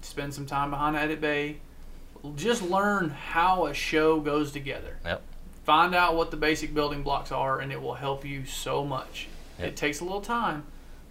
[0.01, 1.57] spend some time behind the edit bay.
[2.35, 4.97] Just learn how a show goes together.
[5.05, 5.21] Yep.
[5.63, 9.27] Find out what the basic building blocks are, and it will help you so much.
[9.59, 9.67] Yep.
[9.69, 10.63] It takes a little time,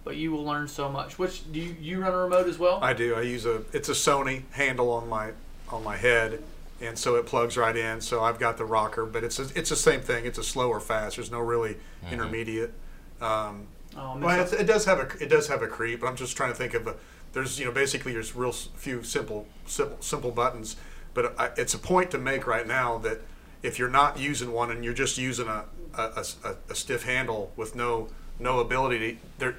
[0.07, 1.19] but you will learn so much.
[1.19, 2.79] Which do you, you run a remote as well?
[2.81, 3.13] I do.
[3.15, 3.61] I use a.
[3.73, 5.31] It's a Sony handle on my
[5.69, 6.41] on my head,
[6.79, 7.99] and so it plugs right in.
[7.99, 10.25] So I've got the rocker, but it's a, it's the same thing.
[10.25, 11.17] It's a slow or fast.
[11.17, 12.13] There's no really Mm-hmm.
[12.13, 12.73] intermediate.
[13.19, 13.65] Um,
[13.97, 15.99] oh, I well, it, it does have a it does have a creep.
[15.99, 16.95] But I'm just trying to think of a.
[17.33, 20.77] There's you know basically there's real few simple simple, simple buttons,
[21.13, 23.19] but I, it's a point to make right now that
[23.61, 25.65] if you're not using one and you're just using a
[25.97, 28.07] a, a, a- a stiff handle with no
[28.39, 29.55] no ability to there.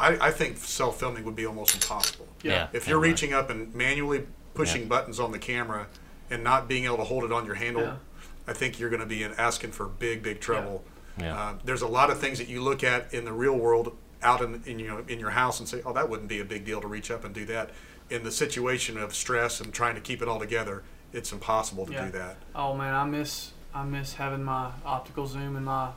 [0.00, 2.26] I, I think self filming would be almost impossible.
[2.42, 2.52] Yeah.
[2.52, 2.66] Yeah.
[2.72, 4.88] If you're reaching up and manually pushing Yeah.
[4.88, 5.86] buttons on the camera
[6.30, 7.96] and not being able to hold it on your handle, Yeah.
[8.48, 10.82] I think you're going to be in asking for big, big trouble.
[11.18, 11.38] Yeah.
[11.38, 14.40] Uh, there's a lot of things that you look at in the real world out
[14.42, 16.64] in, in, you know, in your house and say, oh, that wouldn't be a big
[16.64, 17.70] deal to reach up and do that.
[18.10, 20.82] In the situation of stress and trying to keep it all together,
[21.12, 22.04] it's impossible to Yeah.
[22.06, 22.36] do that.
[22.54, 25.90] Oh man, I miss I miss having my optical zoom and my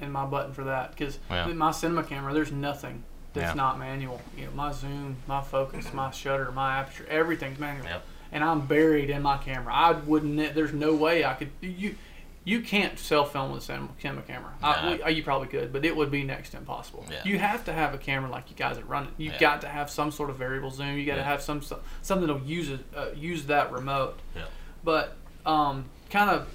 [0.00, 1.46] and my button for that because Yeah.
[1.48, 3.02] my cinema camera there's nothing
[3.36, 3.62] that's Yeah.
[3.62, 4.20] not manual.
[4.36, 7.86] You know, my zoom, my focus, my shutter, my aperture, everything's manual.
[7.86, 8.02] Yep.
[8.32, 9.72] and I'm buried in my camera.
[9.72, 10.54] I wouldn't.
[10.54, 11.50] There's no way I could.
[11.60, 11.94] You
[12.44, 14.52] you can't self film with a cinema camera.
[14.62, 17.04] I, we- you probably could, but it would be next to impossible.
[17.10, 17.22] Yeah.
[17.24, 19.10] You have to have a camera like you guys are running.
[19.16, 19.38] You Yeah.
[19.38, 20.96] got to have some sort of variable zoom.
[20.98, 21.24] You got to Yeah.
[21.26, 21.60] have some
[22.02, 24.18] something to use uh, use that remote.
[24.34, 24.42] Yeah.
[24.84, 26.48] But um, kind of,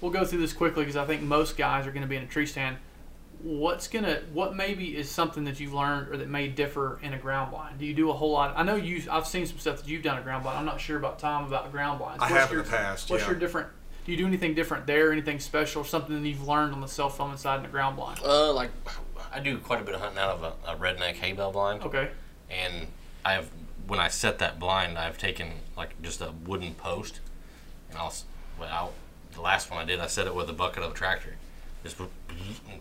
[0.00, 2.22] we'll go through this quickly because I think most guys are going to be in
[2.22, 2.76] a tree stand.
[3.42, 7.18] What's gonna what maybe is something that you've learned or that may differ in a
[7.18, 7.78] ground blind?
[7.78, 8.54] Do you do a whole lot?
[8.56, 9.02] I know you.
[9.10, 10.58] I've seen some stuff that you've done a ground blind.
[10.58, 12.20] I'm not sure about Tom about ground blinds.
[12.22, 13.30] I What's have in your, the past, What's yeah.
[13.30, 13.68] your different?
[14.04, 15.12] Do you do anything different there?
[15.12, 15.84] Anything special?
[15.84, 18.20] Something that you've learned on the self filming side in the ground blind?
[18.24, 18.70] Uh, like
[19.32, 21.82] I do quite a bit of hunting out of a, a redneck hay bale blind,
[21.82, 22.08] Okay.
[22.50, 22.88] and
[23.24, 23.50] I have
[23.86, 27.20] when I set that blind, I've taken like just a wooden post,
[27.90, 28.12] and I'll,
[28.58, 28.92] well, I'll
[29.32, 31.36] the last one I did, I set it with a bucket of a tractor,
[31.82, 31.96] just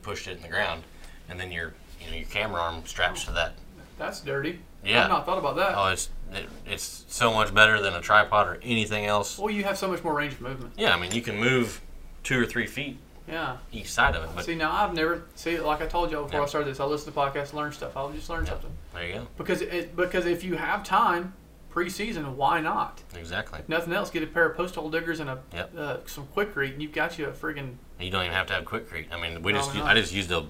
[0.01, 0.83] pushed it in the ground,
[1.29, 3.53] and then your you know your camera arm straps to that.
[3.97, 4.60] That's dirty.
[4.83, 5.03] Yeah.
[5.03, 5.73] I've not thought about that.
[5.75, 9.38] Oh, it's it, it's so much better than a tripod or anything else.
[9.39, 10.73] well, you have so much more range of movement.
[10.77, 11.81] Yeah, I mean you can move
[12.23, 13.57] two or three feet Yeah.
[13.71, 16.39] each side of it, but See, now I've never see like I told you before
[16.39, 16.43] Yeah.
[16.43, 16.79] I started this.
[16.79, 17.95] I listen to podcasts, learn stuff.
[17.97, 18.51] I'll just learn Yeah.
[18.51, 19.27] something there you go.
[19.38, 21.33] because it because if you have time
[21.77, 23.01] preseason, why not?
[23.15, 23.59] Exactly.
[23.67, 24.09] Nothing else.
[24.09, 25.77] Get a pair of post hole diggers and a Yep.
[25.77, 28.65] uh, some Quikrete, and you've got you a friggin' You don't even have to have
[28.65, 29.07] Quikrete.
[29.11, 29.95] I mean, we just Probably not.
[29.95, 30.45] I just used a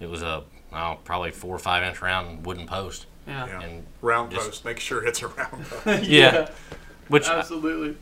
[0.00, 3.46] it was a oh, probably four or five inch round wooden post, yeah.
[3.46, 3.60] Yeah.
[3.62, 4.64] and Round Just- post.
[4.64, 6.04] Make sure it's a round post.
[6.04, 6.48] Yeah.
[7.08, 7.96] which absolutely.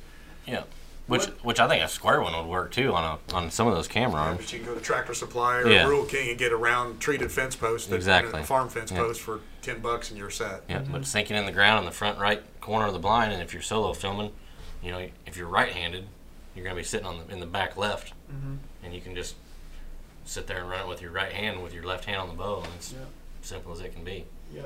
[0.46, 0.64] yeah,
[1.06, 3.66] which What- which I think a square one would work too on a on some
[3.68, 4.38] of those camera arms.
[4.38, 5.84] But you can go to Tractor Supply or Yeah.
[5.86, 8.40] Rural King and get a round treated fence post, that- Exactly.
[8.40, 8.98] a farm fence Yeah.
[8.98, 10.62] post for ten bucks, and you're set.
[10.68, 10.92] Yeah, Mm-hmm.
[10.92, 13.52] but sinking in the ground in the front right corner of the blind, and if
[13.52, 14.32] you're solo filming,
[14.82, 16.06] you know, if you're right-handed,
[16.54, 18.58] you're gonna be sitting on the in the back left, Mhm.
[18.82, 19.34] and you can just
[20.24, 22.34] sit there and run it with your right hand with your left hand on the
[22.34, 22.98] bow, and it's Yeah.
[23.42, 24.24] simple as it can be.
[24.52, 24.62] Yeah.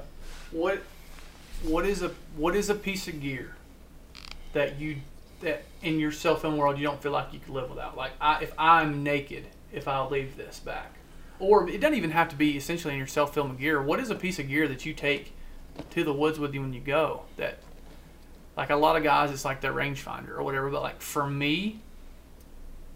[0.53, 0.83] What
[1.63, 3.55] what is a what is a piece of gear
[4.55, 4.97] that you
[5.41, 7.97] that in your self film world you don't feel like you could live without?
[7.97, 10.97] Like I if I'm naked, if I'll leave this back.
[11.39, 13.83] Or it doesn't even have to be essentially in your self film gear.
[13.83, 15.33] What is a piece of gear that you take
[15.91, 17.59] to the woods with you when you go that
[18.57, 21.81] like a lot of guys it's like their rangefinder or whatever, but like for me,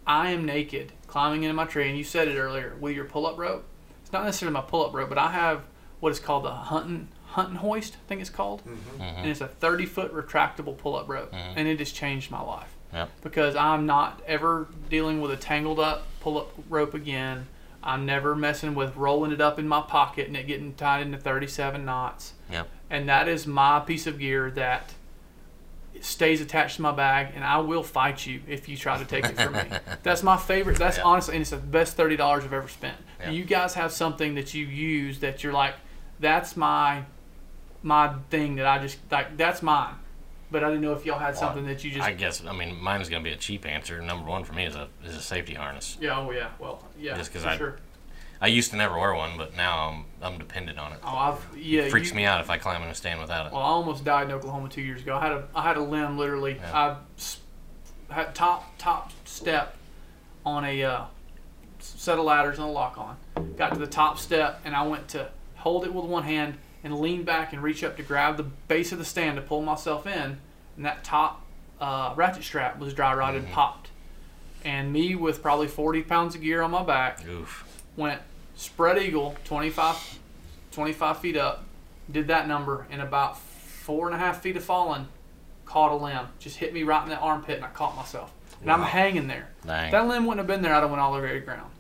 [0.07, 3.27] I am naked climbing into my tree and you said it earlier, with your pull
[3.27, 3.65] up rope.
[4.03, 5.63] It's not necessarily my pull up rope, but I have
[6.01, 8.63] what is called the hunting hunting hoist, I think it's called.
[8.65, 9.03] Mm-hmm.
[9.03, 11.33] And it's a 30 foot retractable pull up rope.
[11.33, 11.53] Mhm.
[11.57, 12.75] And it has changed my life.
[12.93, 13.11] Yep.
[13.23, 17.47] Because I'm not ever dealing with a tangled up pull up rope again.
[17.83, 21.19] I'm never messing with rolling it up in my pocket and it getting tied into
[21.19, 22.35] 37 knots.
[22.51, 22.69] Yep.
[22.89, 24.95] And that is my piece of gear that
[26.01, 29.25] stays attached to my bag and I will fight you if you try to take
[29.25, 29.65] it from me.
[30.03, 30.79] That's my favorite.
[30.79, 31.05] That's Yeah.
[31.05, 32.97] honestly, and it's the best $30 I've ever spent.
[33.21, 33.31] Yeah.
[33.31, 35.75] You guys have something that you use that you're like,
[36.21, 37.03] that's my
[37.85, 39.95] my thing that I just like that's mine.
[40.51, 42.81] But I didn't know if y'all had something that you just I guess I mean
[42.83, 44.01] mine is gonna be a cheap answer.
[44.01, 45.97] Number one for me is a is a safety harness.
[46.01, 46.51] Yeah, oh yeah.
[46.59, 47.17] Well, yeah.
[47.17, 47.79] Just because I- sure.
[48.41, 50.99] I used to never wear one, but now I'm I'm dependent on it.
[51.05, 51.83] Oh, I've yeah.
[51.83, 53.53] it freaks you- me out if I climb in a stand without it.
[53.53, 55.17] Well, I almost died in Oklahoma two years ago.
[55.17, 56.57] I had a I had a limb literally.
[56.57, 56.97] Yeah.
[58.11, 59.77] I had top top step
[60.45, 61.05] on a uh,
[61.79, 63.17] set of ladders and a lock on.
[63.57, 67.01] Got to the top step and I went to hold it with one hand and
[67.01, 70.07] lean back and reach up to grab the base of the stand to pull myself
[70.07, 70.39] in,
[70.77, 71.43] and that top
[71.81, 73.89] uh, ratchet strap was dry rotted and popped.
[74.65, 77.65] And me with probably 40 pounds of gear on my back Oof.
[77.97, 78.21] went
[78.55, 80.19] spread eagle 25,
[80.73, 81.65] 25 feet up
[82.11, 85.09] did that number in about four and a half feet of falling
[85.65, 88.71] caught a limb just hit me right in the armpit and i caught myself and
[88.71, 89.91] i'm hanging there Dang.
[89.91, 91.71] that limb wouldn't have been there i'd have went all over the ground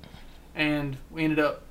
[0.55, 1.63] and we ended up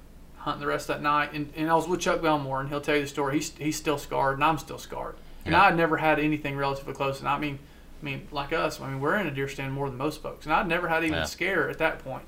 [0.44, 2.82] hunting the rest of that night and, and i was with chuck belmore and he'll
[2.82, 5.62] tell you the story he's, he's still scarred and i'm still scarred and Yeah.
[5.62, 7.60] i had never had anything relatively close and i mean
[8.02, 10.46] i mean like us i mean we're in a deer stand more than most folks
[10.46, 11.24] and i'd never had even Yeah.
[11.24, 12.24] a scare at that point.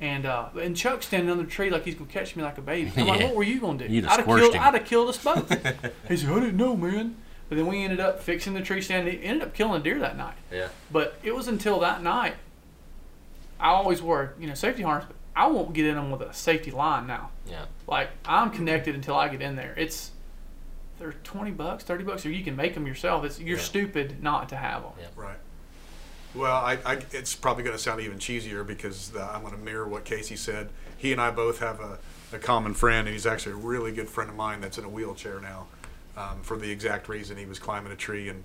[0.00, 2.62] and uh, and Chuck's standing under the tree like he's gonna catch me like a
[2.62, 2.92] baby.
[2.96, 3.92] I'm like, what were you gonna do?
[3.92, 4.54] You'd have I'd have killed.
[4.54, 4.62] him.
[4.62, 5.48] I'd have killed us both.
[6.08, 7.16] he said, I didn't know, man.
[7.48, 9.08] But then we ended up fixing the tree stand.
[9.08, 10.36] He ended up killing a deer that night.
[10.52, 10.68] Yeah.
[10.92, 12.36] But it was until that night.
[13.58, 16.32] I always wore, you know, safety harness, but I won't get in them with a
[16.34, 17.30] safety line now.
[17.48, 17.64] Yeah.
[17.86, 19.72] Like I'm connected until I get in there.
[19.76, 20.10] It's
[20.98, 23.24] they're twenty bucks, thirty bucks, or you can make them yourself.
[23.24, 23.62] It's you're Yeah.
[23.62, 24.92] stupid not to have them.
[25.00, 25.06] Yeah.
[25.16, 25.36] Right.
[26.34, 29.58] Well, I, I, it's probably going to sound even cheesier because uh, I'm going to
[29.60, 30.68] mirror what Casey said.
[30.98, 31.98] He and I both have a,
[32.32, 34.88] a common friend, and he's actually a really good friend of mine that's in a
[34.88, 35.66] wheelchair now
[36.16, 38.42] um, for the exact reason he was climbing a tree and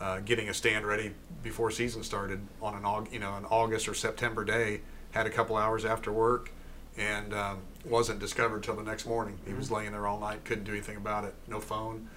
[0.00, 3.88] uh, getting a stand ready before season started on an Aug- you know an August
[3.88, 4.80] or September day.
[5.12, 6.50] Had a couple hours after work
[6.98, 9.38] and um, wasn't discovered till the next morning.
[9.46, 11.34] He was laying there all night, couldn't do anything about it.
[11.48, 12.08] No phone.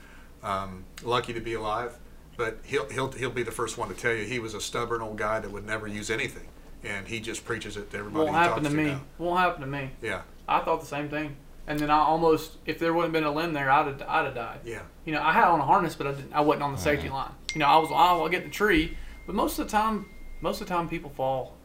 [0.43, 1.97] Um, lucky to be alive.
[2.37, 5.01] but he'll he'll he'll be the first one to tell you he was a stubborn
[5.01, 6.47] old guy that would never use anything,
[6.83, 8.25] and he just preaches it to everybody.
[8.25, 8.83] Won't he happen to me.
[8.85, 9.01] now.
[9.17, 9.91] Won't happen to me.
[10.01, 11.37] Yeah, I thought the same thing.
[11.67, 14.25] And then I almost, if there wouldn't have been a limb there, I'd have, I'd
[14.25, 14.59] have died.
[14.63, 14.81] yeah.
[15.03, 17.09] You know, I had on a harness, but I, didn't, I wasn't on the safety
[17.09, 17.31] line.
[17.55, 18.95] You know, I was, oh, I'll get the tree.
[19.25, 20.05] But most of the time,
[20.41, 21.55] most of the time, people fall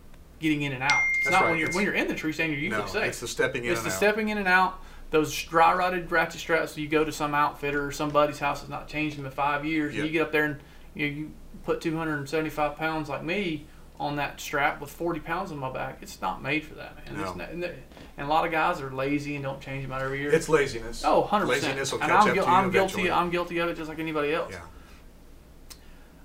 [0.41, 0.91] getting in and out.
[1.18, 1.51] It's That's not right.
[1.51, 3.05] when you're It's- when you're in the tree stand, you're usually No, safe.
[3.05, 3.99] it's the stepping in It's and the out.
[3.99, 4.80] stepping in and out.
[5.11, 6.76] Those dry rotted ratchet straps.
[6.76, 9.95] You go to some outfitter or somebody's house that's not changed them in five years.
[9.95, 10.01] Yep.
[10.05, 10.61] And you get up there and
[10.95, 11.30] you, know, you
[11.64, 13.66] put 275 pounds like me
[13.99, 15.99] on that strap with 40 pounds on my back.
[16.01, 17.05] It's not made for that, man.
[17.20, 17.34] It's No.
[17.34, 17.74] not, and, and
[18.18, 20.32] a lot of guys are lazy and don't change them out every year.
[20.32, 21.03] It's laziness.
[21.05, 21.64] oh, 100 percent.
[21.64, 23.03] Laziness will And catch I'm, up guil- to you I'm eventually.
[23.05, 23.12] guilty.
[23.20, 24.53] I'm guilty of it just like anybody else.
[24.53, 24.61] yeah.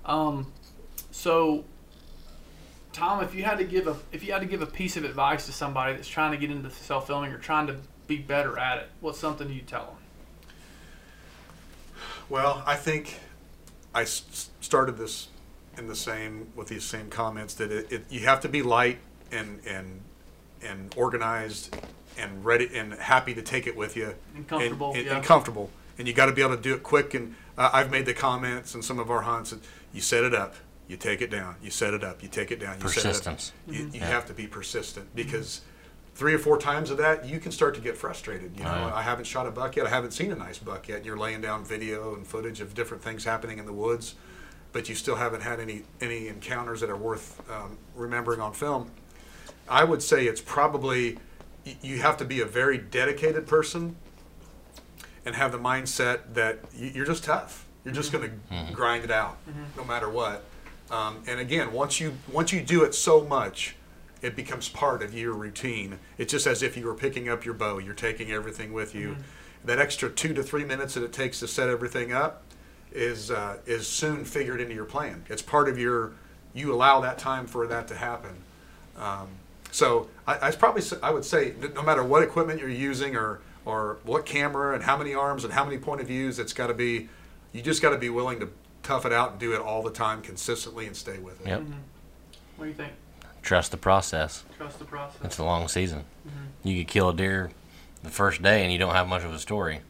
[0.04, 0.52] Um,
[1.10, 1.64] so,
[2.96, 5.04] Tom, if you had to give a if you had to give a piece of
[5.04, 7.76] advice to somebody that's trying to get into self filming or trying to
[8.06, 9.96] be better at it, what's something you tell them?
[12.30, 13.18] Well, I think
[13.94, 15.28] I s- started this
[15.76, 18.98] in the same with these same comments that it, it you have to be light
[19.30, 20.00] and and
[20.62, 21.76] and organized
[22.16, 25.16] and ready and happy to take it with you And comfortable, and, and, yeah.
[25.16, 27.90] and comfortable and you got to be able to do it quick and uh, I've
[27.90, 29.60] made the comments in some of our hunts that
[29.92, 30.54] you set it up
[30.88, 33.52] you take it down you set it up you take it down you Persistence.
[33.66, 33.76] set it up.
[33.76, 34.06] you, you Yeah.
[34.06, 35.16] have to be persistent mm-hmm.
[35.16, 35.62] because
[36.14, 38.94] three or four times of that you can start to get frustrated you know yeah.
[38.94, 41.40] I haven't shot a buck yet I haven't seen a nice buck yet you're laying
[41.40, 44.14] down video and footage of different things happening in the woods
[44.72, 48.90] but you still haven't had any any encounters that are worth um, remembering on film
[49.68, 51.18] I would say it's probably
[51.82, 53.96] you have to be a very dedicated person
[55.24, 57.66] and have the mindset that you're just tough.
[57.84, 58.26] You're just mm-hmm.
[58.52, 59.38] going to grind it out
[59.76, 60.44] no matter what.
[60.90, 63.74] Um, and again, once you once you do it so much,
[64.22, 65.98] it becomes part of your routine.
[66.18, 67.78] It's just as if you were picking up your bow.
[67.78, 69.16] You're taking everything with you.
[69.64, 72.42] That extra two to three minutes that it takes to set everything up
[72.92, 75.24] is uh, is soon figured into your plan.
[75.28, 76.12] It's part of your.
[76.54, 78.34] You allow that time for that to happen.
[78.96, 79.28] Um,
[79.70, 83.98] so I, I probably I would say no matter what equipment you're using or or
[84.04, 86.74] what camera and how many arms and how many point of views, it's got to
[86.74, 87.08] be.
[87.52, 88.48] You just got to be willing to
[88.86, 91.48] tough it out and do it all the time consistently and stay with it.
[91.48, 91.60] Yep.
[91.60, 91.72] Mm-hmm.
[92.56, 92.92] What do you think?
[93.42, 94.44] Trust the process.
[94.56, 95.18] Trust the process.
[95.24, 96.04] It's a long season.
[96.26, 96.68] Mm-hmm.
[96.68, 97.50] You could kill a deer
[98.02, 99.80] the first day and you don't have much of a story,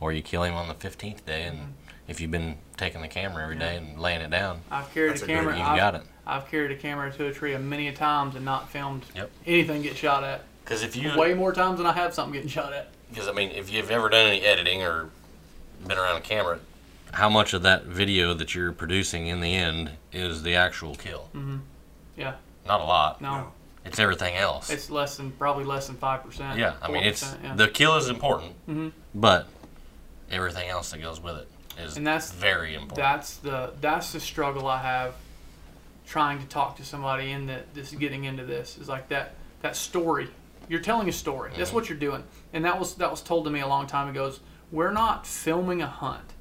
[0.00, 1.70] or you kill him on the fifteenth day, and mm-hmm.
[2.08, 5.22] if you've been taking the camera every day and laying it down, I've carried That's
[5.22, 5.56] a a camera.
[5.56, 6.02] you've I've, got it.
[6.26, 9.30] I've carried a camera to a tree a many a times and not filmed Yep.
[9.46, 10.44] anything get shot at.
[10.64, 12.90] Because if you, Way more times than I have something getting shot at.
[13.10, 15.08] because I mean, if you've ever done any editing or
[15.86, 16.60] been around a camera,
[17.12, 21.28] how much of that video that you're producing in the end is the actual kill?
[22.16, 22.34] Yeah.
[22.66, 23.20] Not a lot.
[23.20, 23.52] No, No.
[23.84, 24.68] It's everything else.
[24.68, 26.58] it's less than probably less than five percent.
[26.58, 27.54] yeah, I mean, it's yeah.
[27.54, 28.92] the kill is important, Mhm.
[29.14, 29.48] but
[30.30, 31.48] everything else that goes with it
[31.78, 32.96] is And that's- very important.
[32.96, 35.14] that's the that's the struggle I have
[36.06, 39.76] trying to talk to somebody in that this getting into this is like that that
[39.76, 40.28] story.
[40.68, 41.50] You're telling a story.
[41.56, 42.22] That's what you're doing.
[42.52, 44.26] And that was that was told to me a long time ago.
[44.26, 44.40] Is
[44.70, 46.34] we're not filming a hunt.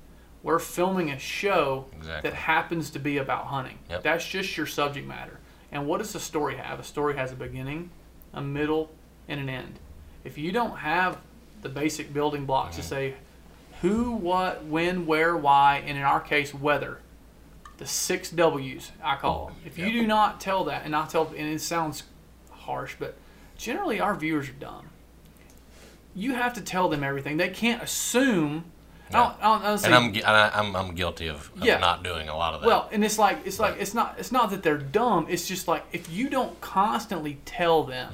[0.44, 2.30] We're filming a show Exactly.
[2.30, 3.78] that happens to be about hunting.
[3.90, 4.04] Yep.
[4.04, 5.40] That's just your subject matter.
[5.72, 6.80] And what does a story have?
[6.80, 7.90] A story has a beginning,
[8.34, 8.90] a middle,
[9.28, 9.80] and an end.
[10.24, 11.18] If you don't have
[11.62, 12.82] the basic building blocks Mm-hmm.
[12.82, 13.14] to say
[13.82, 17.00] who, what, when, where, why, and in our case, whether,
[17.78, 19.56] the six W's I call them.
[19.66, 22.04] If you do not tell that, and I tell, and it sounds
[22.52, 23.16] harsh, but
[23.58, 24.88] generally our viewers are dumb.
[26.16, 27.38] You have to tell them everything.
[27.38, 28.66] They can't assume.
[29.12, 31.52] I don't, I don't, I don't say, and I'm, and I, I'm I'm guilty of,
[31.56, 31.78] of Yeah.
[31.80, 32.68] not doing a lot of that.
[32.68, 35.26] well, and it's like it's like it's not it's not that they're dumb.
[35.30, 38.12] It's just like if you don't constantly tell them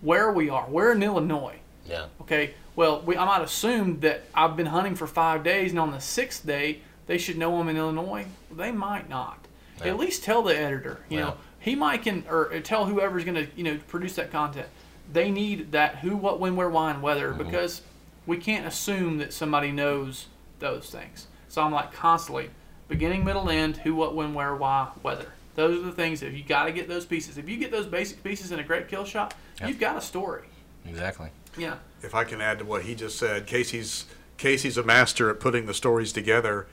[0.00, 1.56] where we are, we're in Illinois.
[1.88, 5.80] yeah, Okay, well, we, I might assume that I've been hunting for five days, and
[5.80, 8.26] on the sixth day, they should know I'm in Illinois.
[8.54, 9.38] They might not.
[9.80, 9.88] Yeah.
[9.88, 11.00] At least tell the editor.
[11.08, 11.24] You Yeah.
[11.24, 14.68] know, he might can or tell whoever's going to you know produce that content.
[15.12, 17.44] They need that who, what, when, where, why, and whether Mm-hmm.
[17.44, 17.82] because
[18.26, 20.26] we can't assume that somebody knows
[20.58, 21.26] those things.
[21.48, 22.50] So I'm like constantly
[22.88, 25.26] beginning, middle, end, who, what, when, where, why, whether.
[25.54, 27.38] Those are the things that you got to get those pieces.
[27.38, 29.68] If you get those basic pieces in a great kill shot, Yeah.
[29.68, 30.42] you've got a story.
[30.84, 31.30] exactly.
[31.56, 31.76] Yeah.
[32.02, 34.04] if I can add to what he just said, Casey's
[34.36, 36.66] Casey's a master at putting the stories together,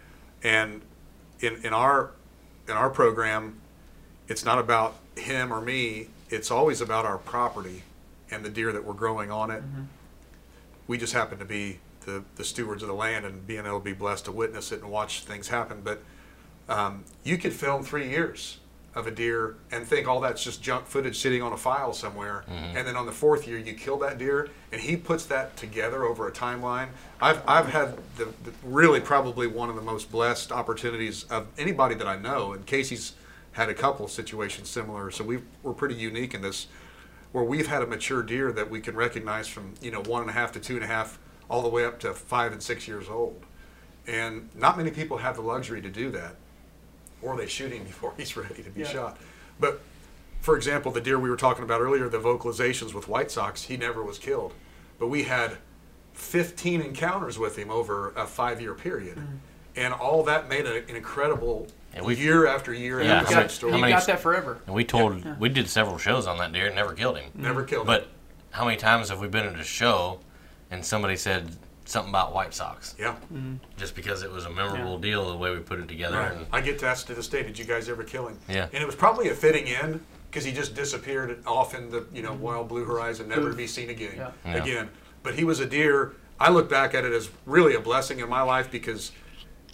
[0.43, 0.82] and
[1.39, 2.12] in in our
[2.68, 3.62] in our program,
[4.28, 6.08] it's not about him or me.
[6.30, 7.84] It's always about our property
[8.30, 9.62] and the deer that we're growing on it.
[9.64, 9.84] Mm-hmm.
[10.88, 13.84] We just happen to be the the stewards of the land and being able to
[13.84, 15.81] be blessed to witness it and watch things happen.
[15.84, 16.01] But
[16.69, 18.59] um, you could film three years
[18.95, 22.43] of a deer and think all that's just junk footage sitting on a file somewhere.
[22.47, 26.03] And then on the fourth year, you kill that deer, and he puts that together
[26.03, 26.89] over a timeline.
[27.19, 31.95] I've, I've had the, the really probably one of the most blessed opportunities of anybody
[31.95, 33.13] that I know, and Casey's
[33.53, 36.67] had a couple situations similar, so we we're pretty unique in this,
[37.34, 40.29] where we've had a mature deer that we can recognize from you know one and
[40.29, 41.19] a half to two and a half,
[41.49, 43.43] all the way up to five and six years old,
[44.07, 46.36] and not many people have the luxury to do that
[47.23, 48.88] or they shoot him before he's ready to be Yeah.
[48.88, 49.17] shot.
[49.59, 49.81] But
[50.41, 53.77] for example, the deer we were talking about earlier, the vocalizations with White Sox, he
[53.77, 54.53] never was killed.
[54.99, 55.57] But we had
[56.13, 59.17] 15 encounters with him over a five year period.
[59.17, 59.36] Mm-hmm.
[59.75, 63.32] And all that made a, an incredible And we- year after year Yeah, after how
[63.32, 63.72] year many- story.
[63.72, 64.60] how you many- got that forever.
[64.66, 67.30] And we told we did several shows on that deer and never killed him.
[67.30, 67.41] Mm-hmm.
[67.44, 67.88] Never killed him.
[67.88, 68.08] But
[68.52, 70.20] how many times have we been at a show
[70.72, 73.16] and somebody said something about White Sox Yeah.
[73.34, 73.56] Mm-hmm.
[73.78, 76.18] just because it was a memorable deal the way we put it together?
[76.18, 76.32] Right.
[76.32, 78.39] And I get to ask to this day, did you guys ever kill him?
[78.48, 78.68] Yeah.
[78.74, 82.24] And it was probably a fitting end because he just disappeared off in the you
[82.24, 82.41] know mm-hmm.
[82.41, 84.14] wild blue horizon, never to be seen again.
[84.18, 84.32] Yeah.
[84.46, 84.56] Yeah.
[84.56, 84.89] Again,
[85.22, 86.14] but he was a deer.
[86.39, 89.12] I look back at it as really a blessing in my life because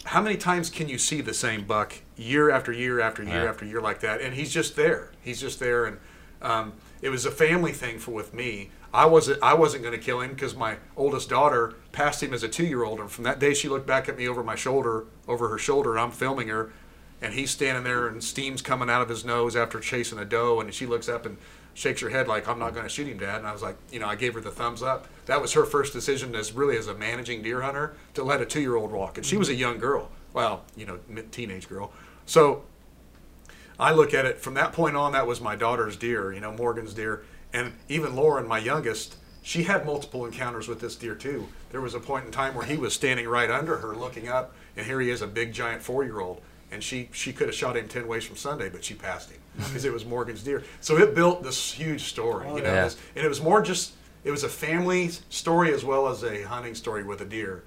[0.04, 3.50] how many times can you see the same buck year after year after year Yeah.
[3.50, 4.20] after year like that?
[4.20, 5.10] And he's just there.
[5.22, 5.98] He's just there, and
[6.42, 6.72] um,
[7.02, 8.70] it was a family thing for with me.
[8.92, 12.42] I wasn't I wasn't going to kill him because my oldest daughter passed him as
[12.42, 14.56] a two year old, and from that day she looked back at me over my
[14.56, 16.72] shoulder, over her shoulder, and I'm filming her,
[17.22, 20.60] and he's standing there and steam's coming out of his nose after chasing a doe,
[20.60, 21.36] and she looks up and
[21.74, 23.38] shakes her head like I'm not going to shoot him, Dad.
[23.38, 25.06] And I was like, you know, I gave her the thumbs up.
[25.26, 28.46] That was her first decision as really as a managing deer hunter to let a
[28.46, 30.98] two year old walk, and she was a young girl, well, you know,
[31.30, 31.92] teenage girl.
[32.26, 32.64] So
[33.78, 35.12] I look at it from that point on.
[35.12, 39.62] That was my daughter's deer, you know, Morgan's deer, and even Lauren, my youngest, she
[39.62, 41.48] had multiple encounters with this deer too.
[41.70, 44.54] There was a point in time where he was standing right under her, looking up,
[44.76, 46.40] and here he is, a big giant four-year-old,
[46.72, 49.40] and she she could have shot him ten ways from Sunday, but she passed him
[49.56, 50.62] because it was Morgan's deer.
[50.80, 52.84] So it built this huge story, Oh, you know, yeah.
[52.84, 53.92] this- and it was more just
[54.24, 57.62] it was a family story as well as a hunting story with a deer,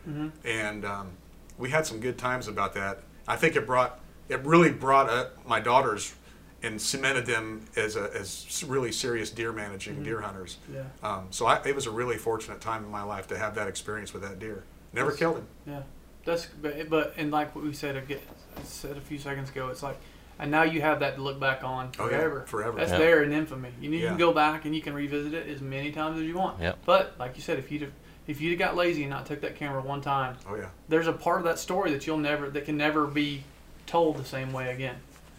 [0.46, 1.10] and um,
[1.58, 3.00] we had some good times about that.
[3.28, 4.00] I think it brought
[4.30, 6.14] it really brought up my daughters
[6.62, 10.60] and cemented them as a, as really serious deer managing deer hunters.
[10.74, 10.84] Yeah.
[11.04, 13.68] Um, so I, it was a really fortunate time in my life to have that
[13.68, 14.64] experience with that deer.
[14.94, 15.48] Never killed him.
[15.68, 15.82] Yeah,
[16.24, 18.20] that's but, but and like what we said again,
[18.64, 19.98] said a few seconds ago, it's like,
[20.40, 22.44] and now you have that to look back on Oh, yeah, forever.
[22.48, 22.78] forever.
[22.78, 22.98] That's Yeah.
[22.98, 23.70] there in infamy.
[23.82, 24.10] You, need, you Yeah.
[24.10, 26.60] can go back and you can revisit it as many times as you want.
[26.62, 26.80] Yep.
[26.86, 27.92] But like you said, if you
[28.26, 31.14] if you got lazy and not took that camera one time, Oh yeah, there's a
[31.14, 33.44] part of that story that you'll never that can never be
[33.86, 34.96] told the same way again.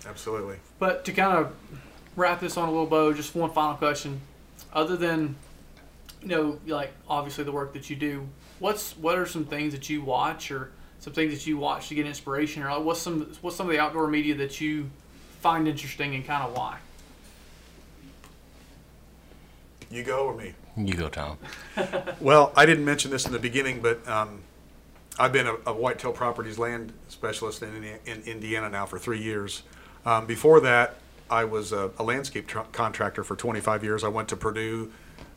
[0.06, 0.56] absolutely.
[0.78, 1.54] But to kind of
[2.14, 4.20] wrap this on a little bow, just one final question.
[4.72, 5.36] Other than,
[6.22, 9.88] you know, like obviously the work that you do, what's what are some things that
[9.88, 10.70] you watch or
[11.04, 13.72] some things that you watch to get inspiration or like what's some what's some of
[13.72, 14.88] the outdoor media that you
[15.40, 16.78] find interesting and kind of why?
[19.90, 20.54] You go or me?
[20.78, 21.38] you go, Tom.
[22.20, 24.40] Well, I didn't mention this in the beginning, but um,
[25.18, 29.62] I've been a, a whitetail properties land specialist in, in Indiana now for three years.
[30.06, 30.96] Um, before that,
[31.28, 34.04] I was a, a landscape tr- contractor for 25 years.
[34.04, 34.90] I went to Purdue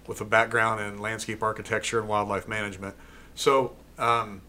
[0.07, 2.95] with a background in landscape architecture and wildlife management.
[3.35, 4.41] So um,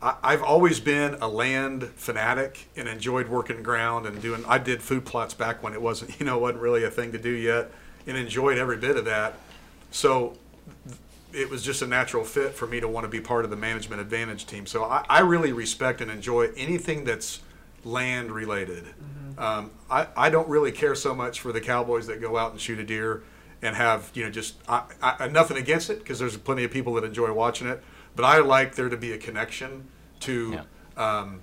[0.00, 4.44] I, I've always been a land fanatic and enjoyed working ground and doing.
[4.46, 7.18] I did food plots back when it wasn't, you know, wasn't really a thing to
[7.18, 7.70] do yet,
[8.06, 9.34] and enjoyed every bit of that.
[9.90, 10.36] So
[11.32, 13.56] it was just a natural fit for me to want to be part of the
[13.56, 14.66] management advantage team.
[14.66, 17.40] So I, I really respect and enjoy anything that's
[17.84, 18.84] land related.
[19.36, 22.60] Um, I, I don't really care so much for the cowboys that go out and
[22.60, 23.22] shoot a deer
[23.62, 26.94] and have, you know, just I, I, nothing against it because there's plenty of people
[26.94, 27.82] that enjoy watching it.
[28.18, 29.86] But I like there to be a connection
[30.20, 30.62] to
[30.96, 31.40] um,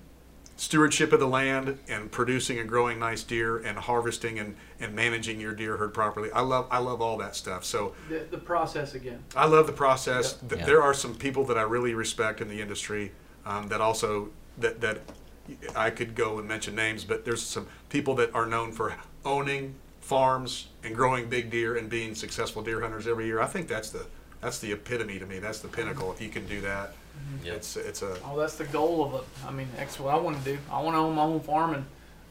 [0.58, 5.40] stewardship of the land and producing and growing nice deer and harvesting and, and managing
[5.40, 6.30] your deer herd properly.
[6.34, 7.64] I love I love all that stuff.
[7.64, 9.24] So The, the process again.
[9.38, 10.34] I love the process.
[10.34, 10.66] Th Yeah.
[10.66, 13.14] There are some people that I really respect in the industry
[13.46, 14.98] um, that also that that
[15.78, 19.76] I could go and mention names, but there's some people that are known for owning
[20.02, 23.40] farms and growing big deer and being successful deer hunters every year.
[23.40, 24.08] I think that's the
[24.46, 25.39] that's the epitome to me.
[25.39, 26.12] That's the pinnacle.
[26.12, 26.93] If you can do that,
[27.43, 27.56] Yep.
[27.56, 29.24] it's it's a Oh, that's the goal of it.
[29.48, 30.60] I mean, that's what I want to do.
[30.72, 31.86] I want to own my own farm and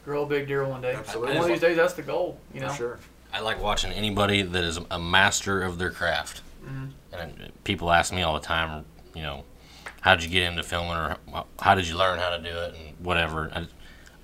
[0.05, 0.93] grow a big deer one day.
[0.95, 1.35] Absolutely.
[1.35, 2.39] One of these days, that's the goal.
[2.53, 2.69] You know.
[2.69, 2.99] for sure.
[3.33, 6.41] I like watching anybody that is a master of their craft.
[6.65, 6.85] Mm-hmm.
[7.19, 9.43] And people ask me all the time, you know,
[9.99, 12.47] how did you get into filming or how- how did you learn how to do
[12.57, 13.51] it and whatever.
[13.53, 13.67] I,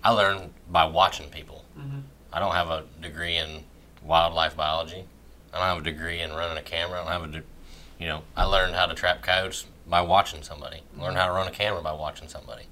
[0.03, 1.65] I learned by watching people.
[1.77, 1.99] Mm-hmm.
[2.31, 3.65] I don't have a degree in
[4.01, 5.03] wildlife biology.
[5.53, 7.01] I don't have a degree in running a camera.
[7.01, 7.43] I don't have a, de-
[8.01, 10.81] you know, I learned how to trap coyotes by watching somebody.
[10.97, 12.63] I learned how to run a camera by watching somebody.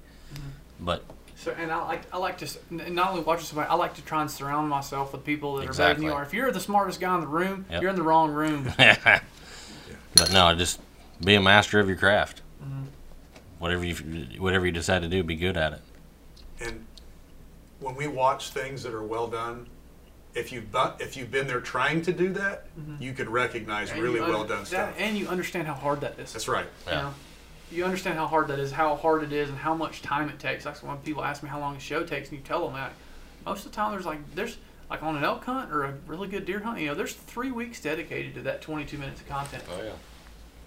[0.80, 1.04] But
[1.36, 4.22] So, and I like I like to not only watch somebody, I like to try
[4.22, 6.22] and surround myself with people that are better than you are.
[6.24, 7.80] If you're the smartest guy in the room, Yep.
[7.80, 8.72] you're in the wrong room.
[8.76, 10.80] but no, just
[11.24, 12.42] be a master of your craft.
[12.62, 12.84] Mm-hmm.
[13.60, 13.94] Whatever you
[14.40, 15.80] whatever you decide to do, be good at it.
[16.60, 16.86] And
[17.78, 19.68] when we watch things that are well done,
[20.34, 22.66] if you've bu- if you've been there trying to do that,
[23.00, 23.98] you could recognize Mm-hmm.
[23.98, 24.94] And really well done that- stuff.
[24.98, 26.32] and you understand how hard that is.
[26.32, 26.66] That's right.
[26.86, 27.00] You, Yeah.
[27.02, 27.14] know?
[27.72, 30.38] you understand how hard that is, how hard it is, and how much time it
[30.38, 30.64] takes.
[30.64, 32.92] That's when people ask me how long a show takes, and you tell them that.
[33.46, 34.56] Most of the time, there's like there's
[34.90, 36.78] like on an elk hunt or a really good deer hunt.
[36.80, 39.62] You know, there's three weeks dedicated to that 22 minutes of content.
[39.70, 39.90] Oh yeah.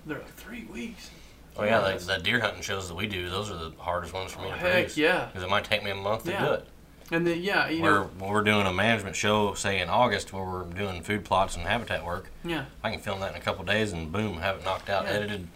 [0.05, 1.09] They're like three weeks.
[1.55, 4.31] Oh yeah, the, the deer hunting shows that we do, those are the hardest ones
[4.31, 4.97] for me to Heck produce.
[4.97, 5.25] yeah.
[5.27, 6.67] Because it might take me a month to do it.
[7.13, 10.33] And then yeah, you Where know, when we're doing a management show, say in August,
[10.33, 13.39] where we're doing food plots and habitat work, yeah, I can film that in a
[13.39, 15.11] couple days and boom, have it knocked out, Yeah.
[15.11, 15.47] edited,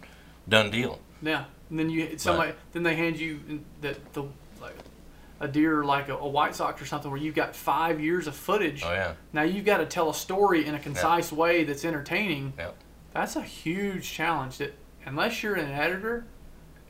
[0.48, 1.00] done deal.
[1.20, 1.44] yeah.
[1.70, 3.40] And then you somebody then they hand you
[3.80, 4.22] that the
[4.62, 4.76] like
[5.40, 8.36] a deer like a, a white sox or something where you've got five years of
[8.36, 8.82] footage.
[8.84, 9.14] Oh yeah.
[9.32, 12.52] Now you've got to tell a story in a concise way that's entertaining.
[12.56, 12.74] Yep.
[13.12, 14.58] That's a huge challenge.
[14.58, 16.24] That unless you're an editor,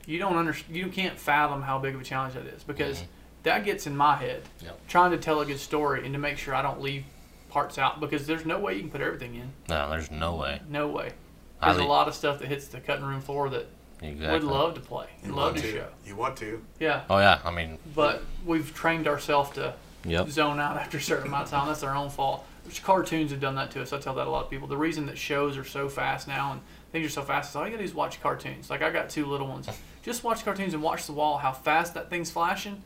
[0.07, 3.07] you don't under, you can't fathom how big of a challenge that is because Mhm.
[3.49, 4.43] That gets in my head.
[4.63, 4.87] Yep.
[4.89, 7.05] Trying to tell a good story and to make sure I don't leave
[7.51, 9.51] parts out because there's no way you can put everything in.
[9.69, 10.61] No, there's no way.
[10.69, 11.13] No way.
[11.61, 13.67] I There's a think- lot of stuff that hits the cutting room floor that
[14.01, 14.29] Exactly.
[14.29, 15.87] would love to play and love want to show.
[16.07, 16.63] You want to.
[16.79, 17.41] Yeah, Oh yeah.
[17.45, 17.79] I mean.
[17.97, 19.75] but we've trained ourselves to
[20.05, 20.29] Yep.
[20.29, 21.67] zone out after a certain amount of time.
[21.67, 22.45] That's our own fault.
[22.65, 23.93] Which cartoons have done that to us.
[23.95, 24.69] I tell that a lot of people.
[24.69, 26.61] The reason that shows are so fast now and
[26.93, 28.69] things are so fast is all you gotta do is watch cartoons.
[28.71, 29.69] Like I got two little ones.
[30.05, 32.83] Just watch cartoons and watch the wall, how fast that thing's flashing.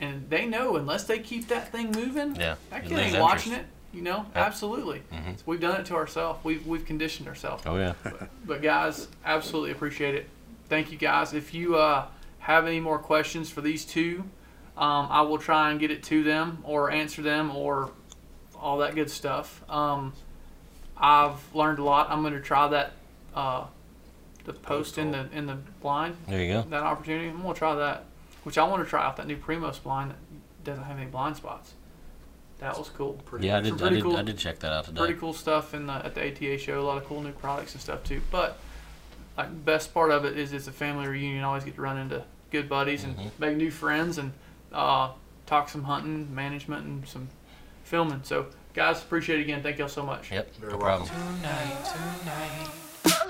[0.00, 2.56] And they know unless they keep that thing moving, Yeah.
[2.70, 3.66] that kid ain't watching it.
[3.92, 4.44] You know, Yeah.
[4.46, 5.02] absolutely.
[5.12, 5.36] Mhm.
[5.38, 6.42] So we've done it to ourselves.
[6.44, 7.62] We've we've conditioned ourselves.
[7.66, 7.92] Oh yeah.
[8.44, 10.28] But guys, absolutely appreciate it.
[10.68, 11.34] Thank you guys.
[11.34, 12.06] If you uh,
[12.40, 14.24] have any more questions for these two,
[14.78, 17.90] um, I will try and get it to them or answer them or
[18.58, 19.62] all that good stuff.
[19.68, 20.14] Um,
[20.96, 22.10] I've learned a lot.
[22.10, 22.92] I'm going to try that
[23.34, 23.64] uh,
[24.44, 26.62] the post in the in the blind There you go.
[26.70, 27.28] that opportunity.
[27.28, 28.04] I'm going to try that.
[28.44, 30.16] Which I want to try out that new Primos blind that
[30.64, 31.74] doesn't have any blind spots.
[32.58, 33.14] That was cool.
[33.24, 33.64] Pretty Yeah, I much.
[33.64, 33.74] did.
[33.74, 34.02] I pretty did.
[34.04, 34.98] cool- I did check that out today.
[34.98, 36.80] Pretty cool stuff in the, at the ATA show.
[36.80, 38.20] A lot of cool new products and stuff too.
[38.30, 38.58] But
[39.36, 41.42] like best part of it is it's a family reunion.
[41.42, 43.30] I always get to run into good buddies and Mhm.
[43.38, 44.32] make new friends and
[44.72, 45.10] uh,
[45.46, 47.28] talk some hunting, management, and some
[47.84, 48.20] filming.
[48.22, 49.62] So guys, appreciate it again.
[49.62, 50.30] Thank y'all so much.
[50.30, 50.54] Yep.
[50.56, 51.06] Very no welcome.
[51.08, 51.36] problem.
[51.40, 52.68] Tonight,
[53.04, 53.22] tonight.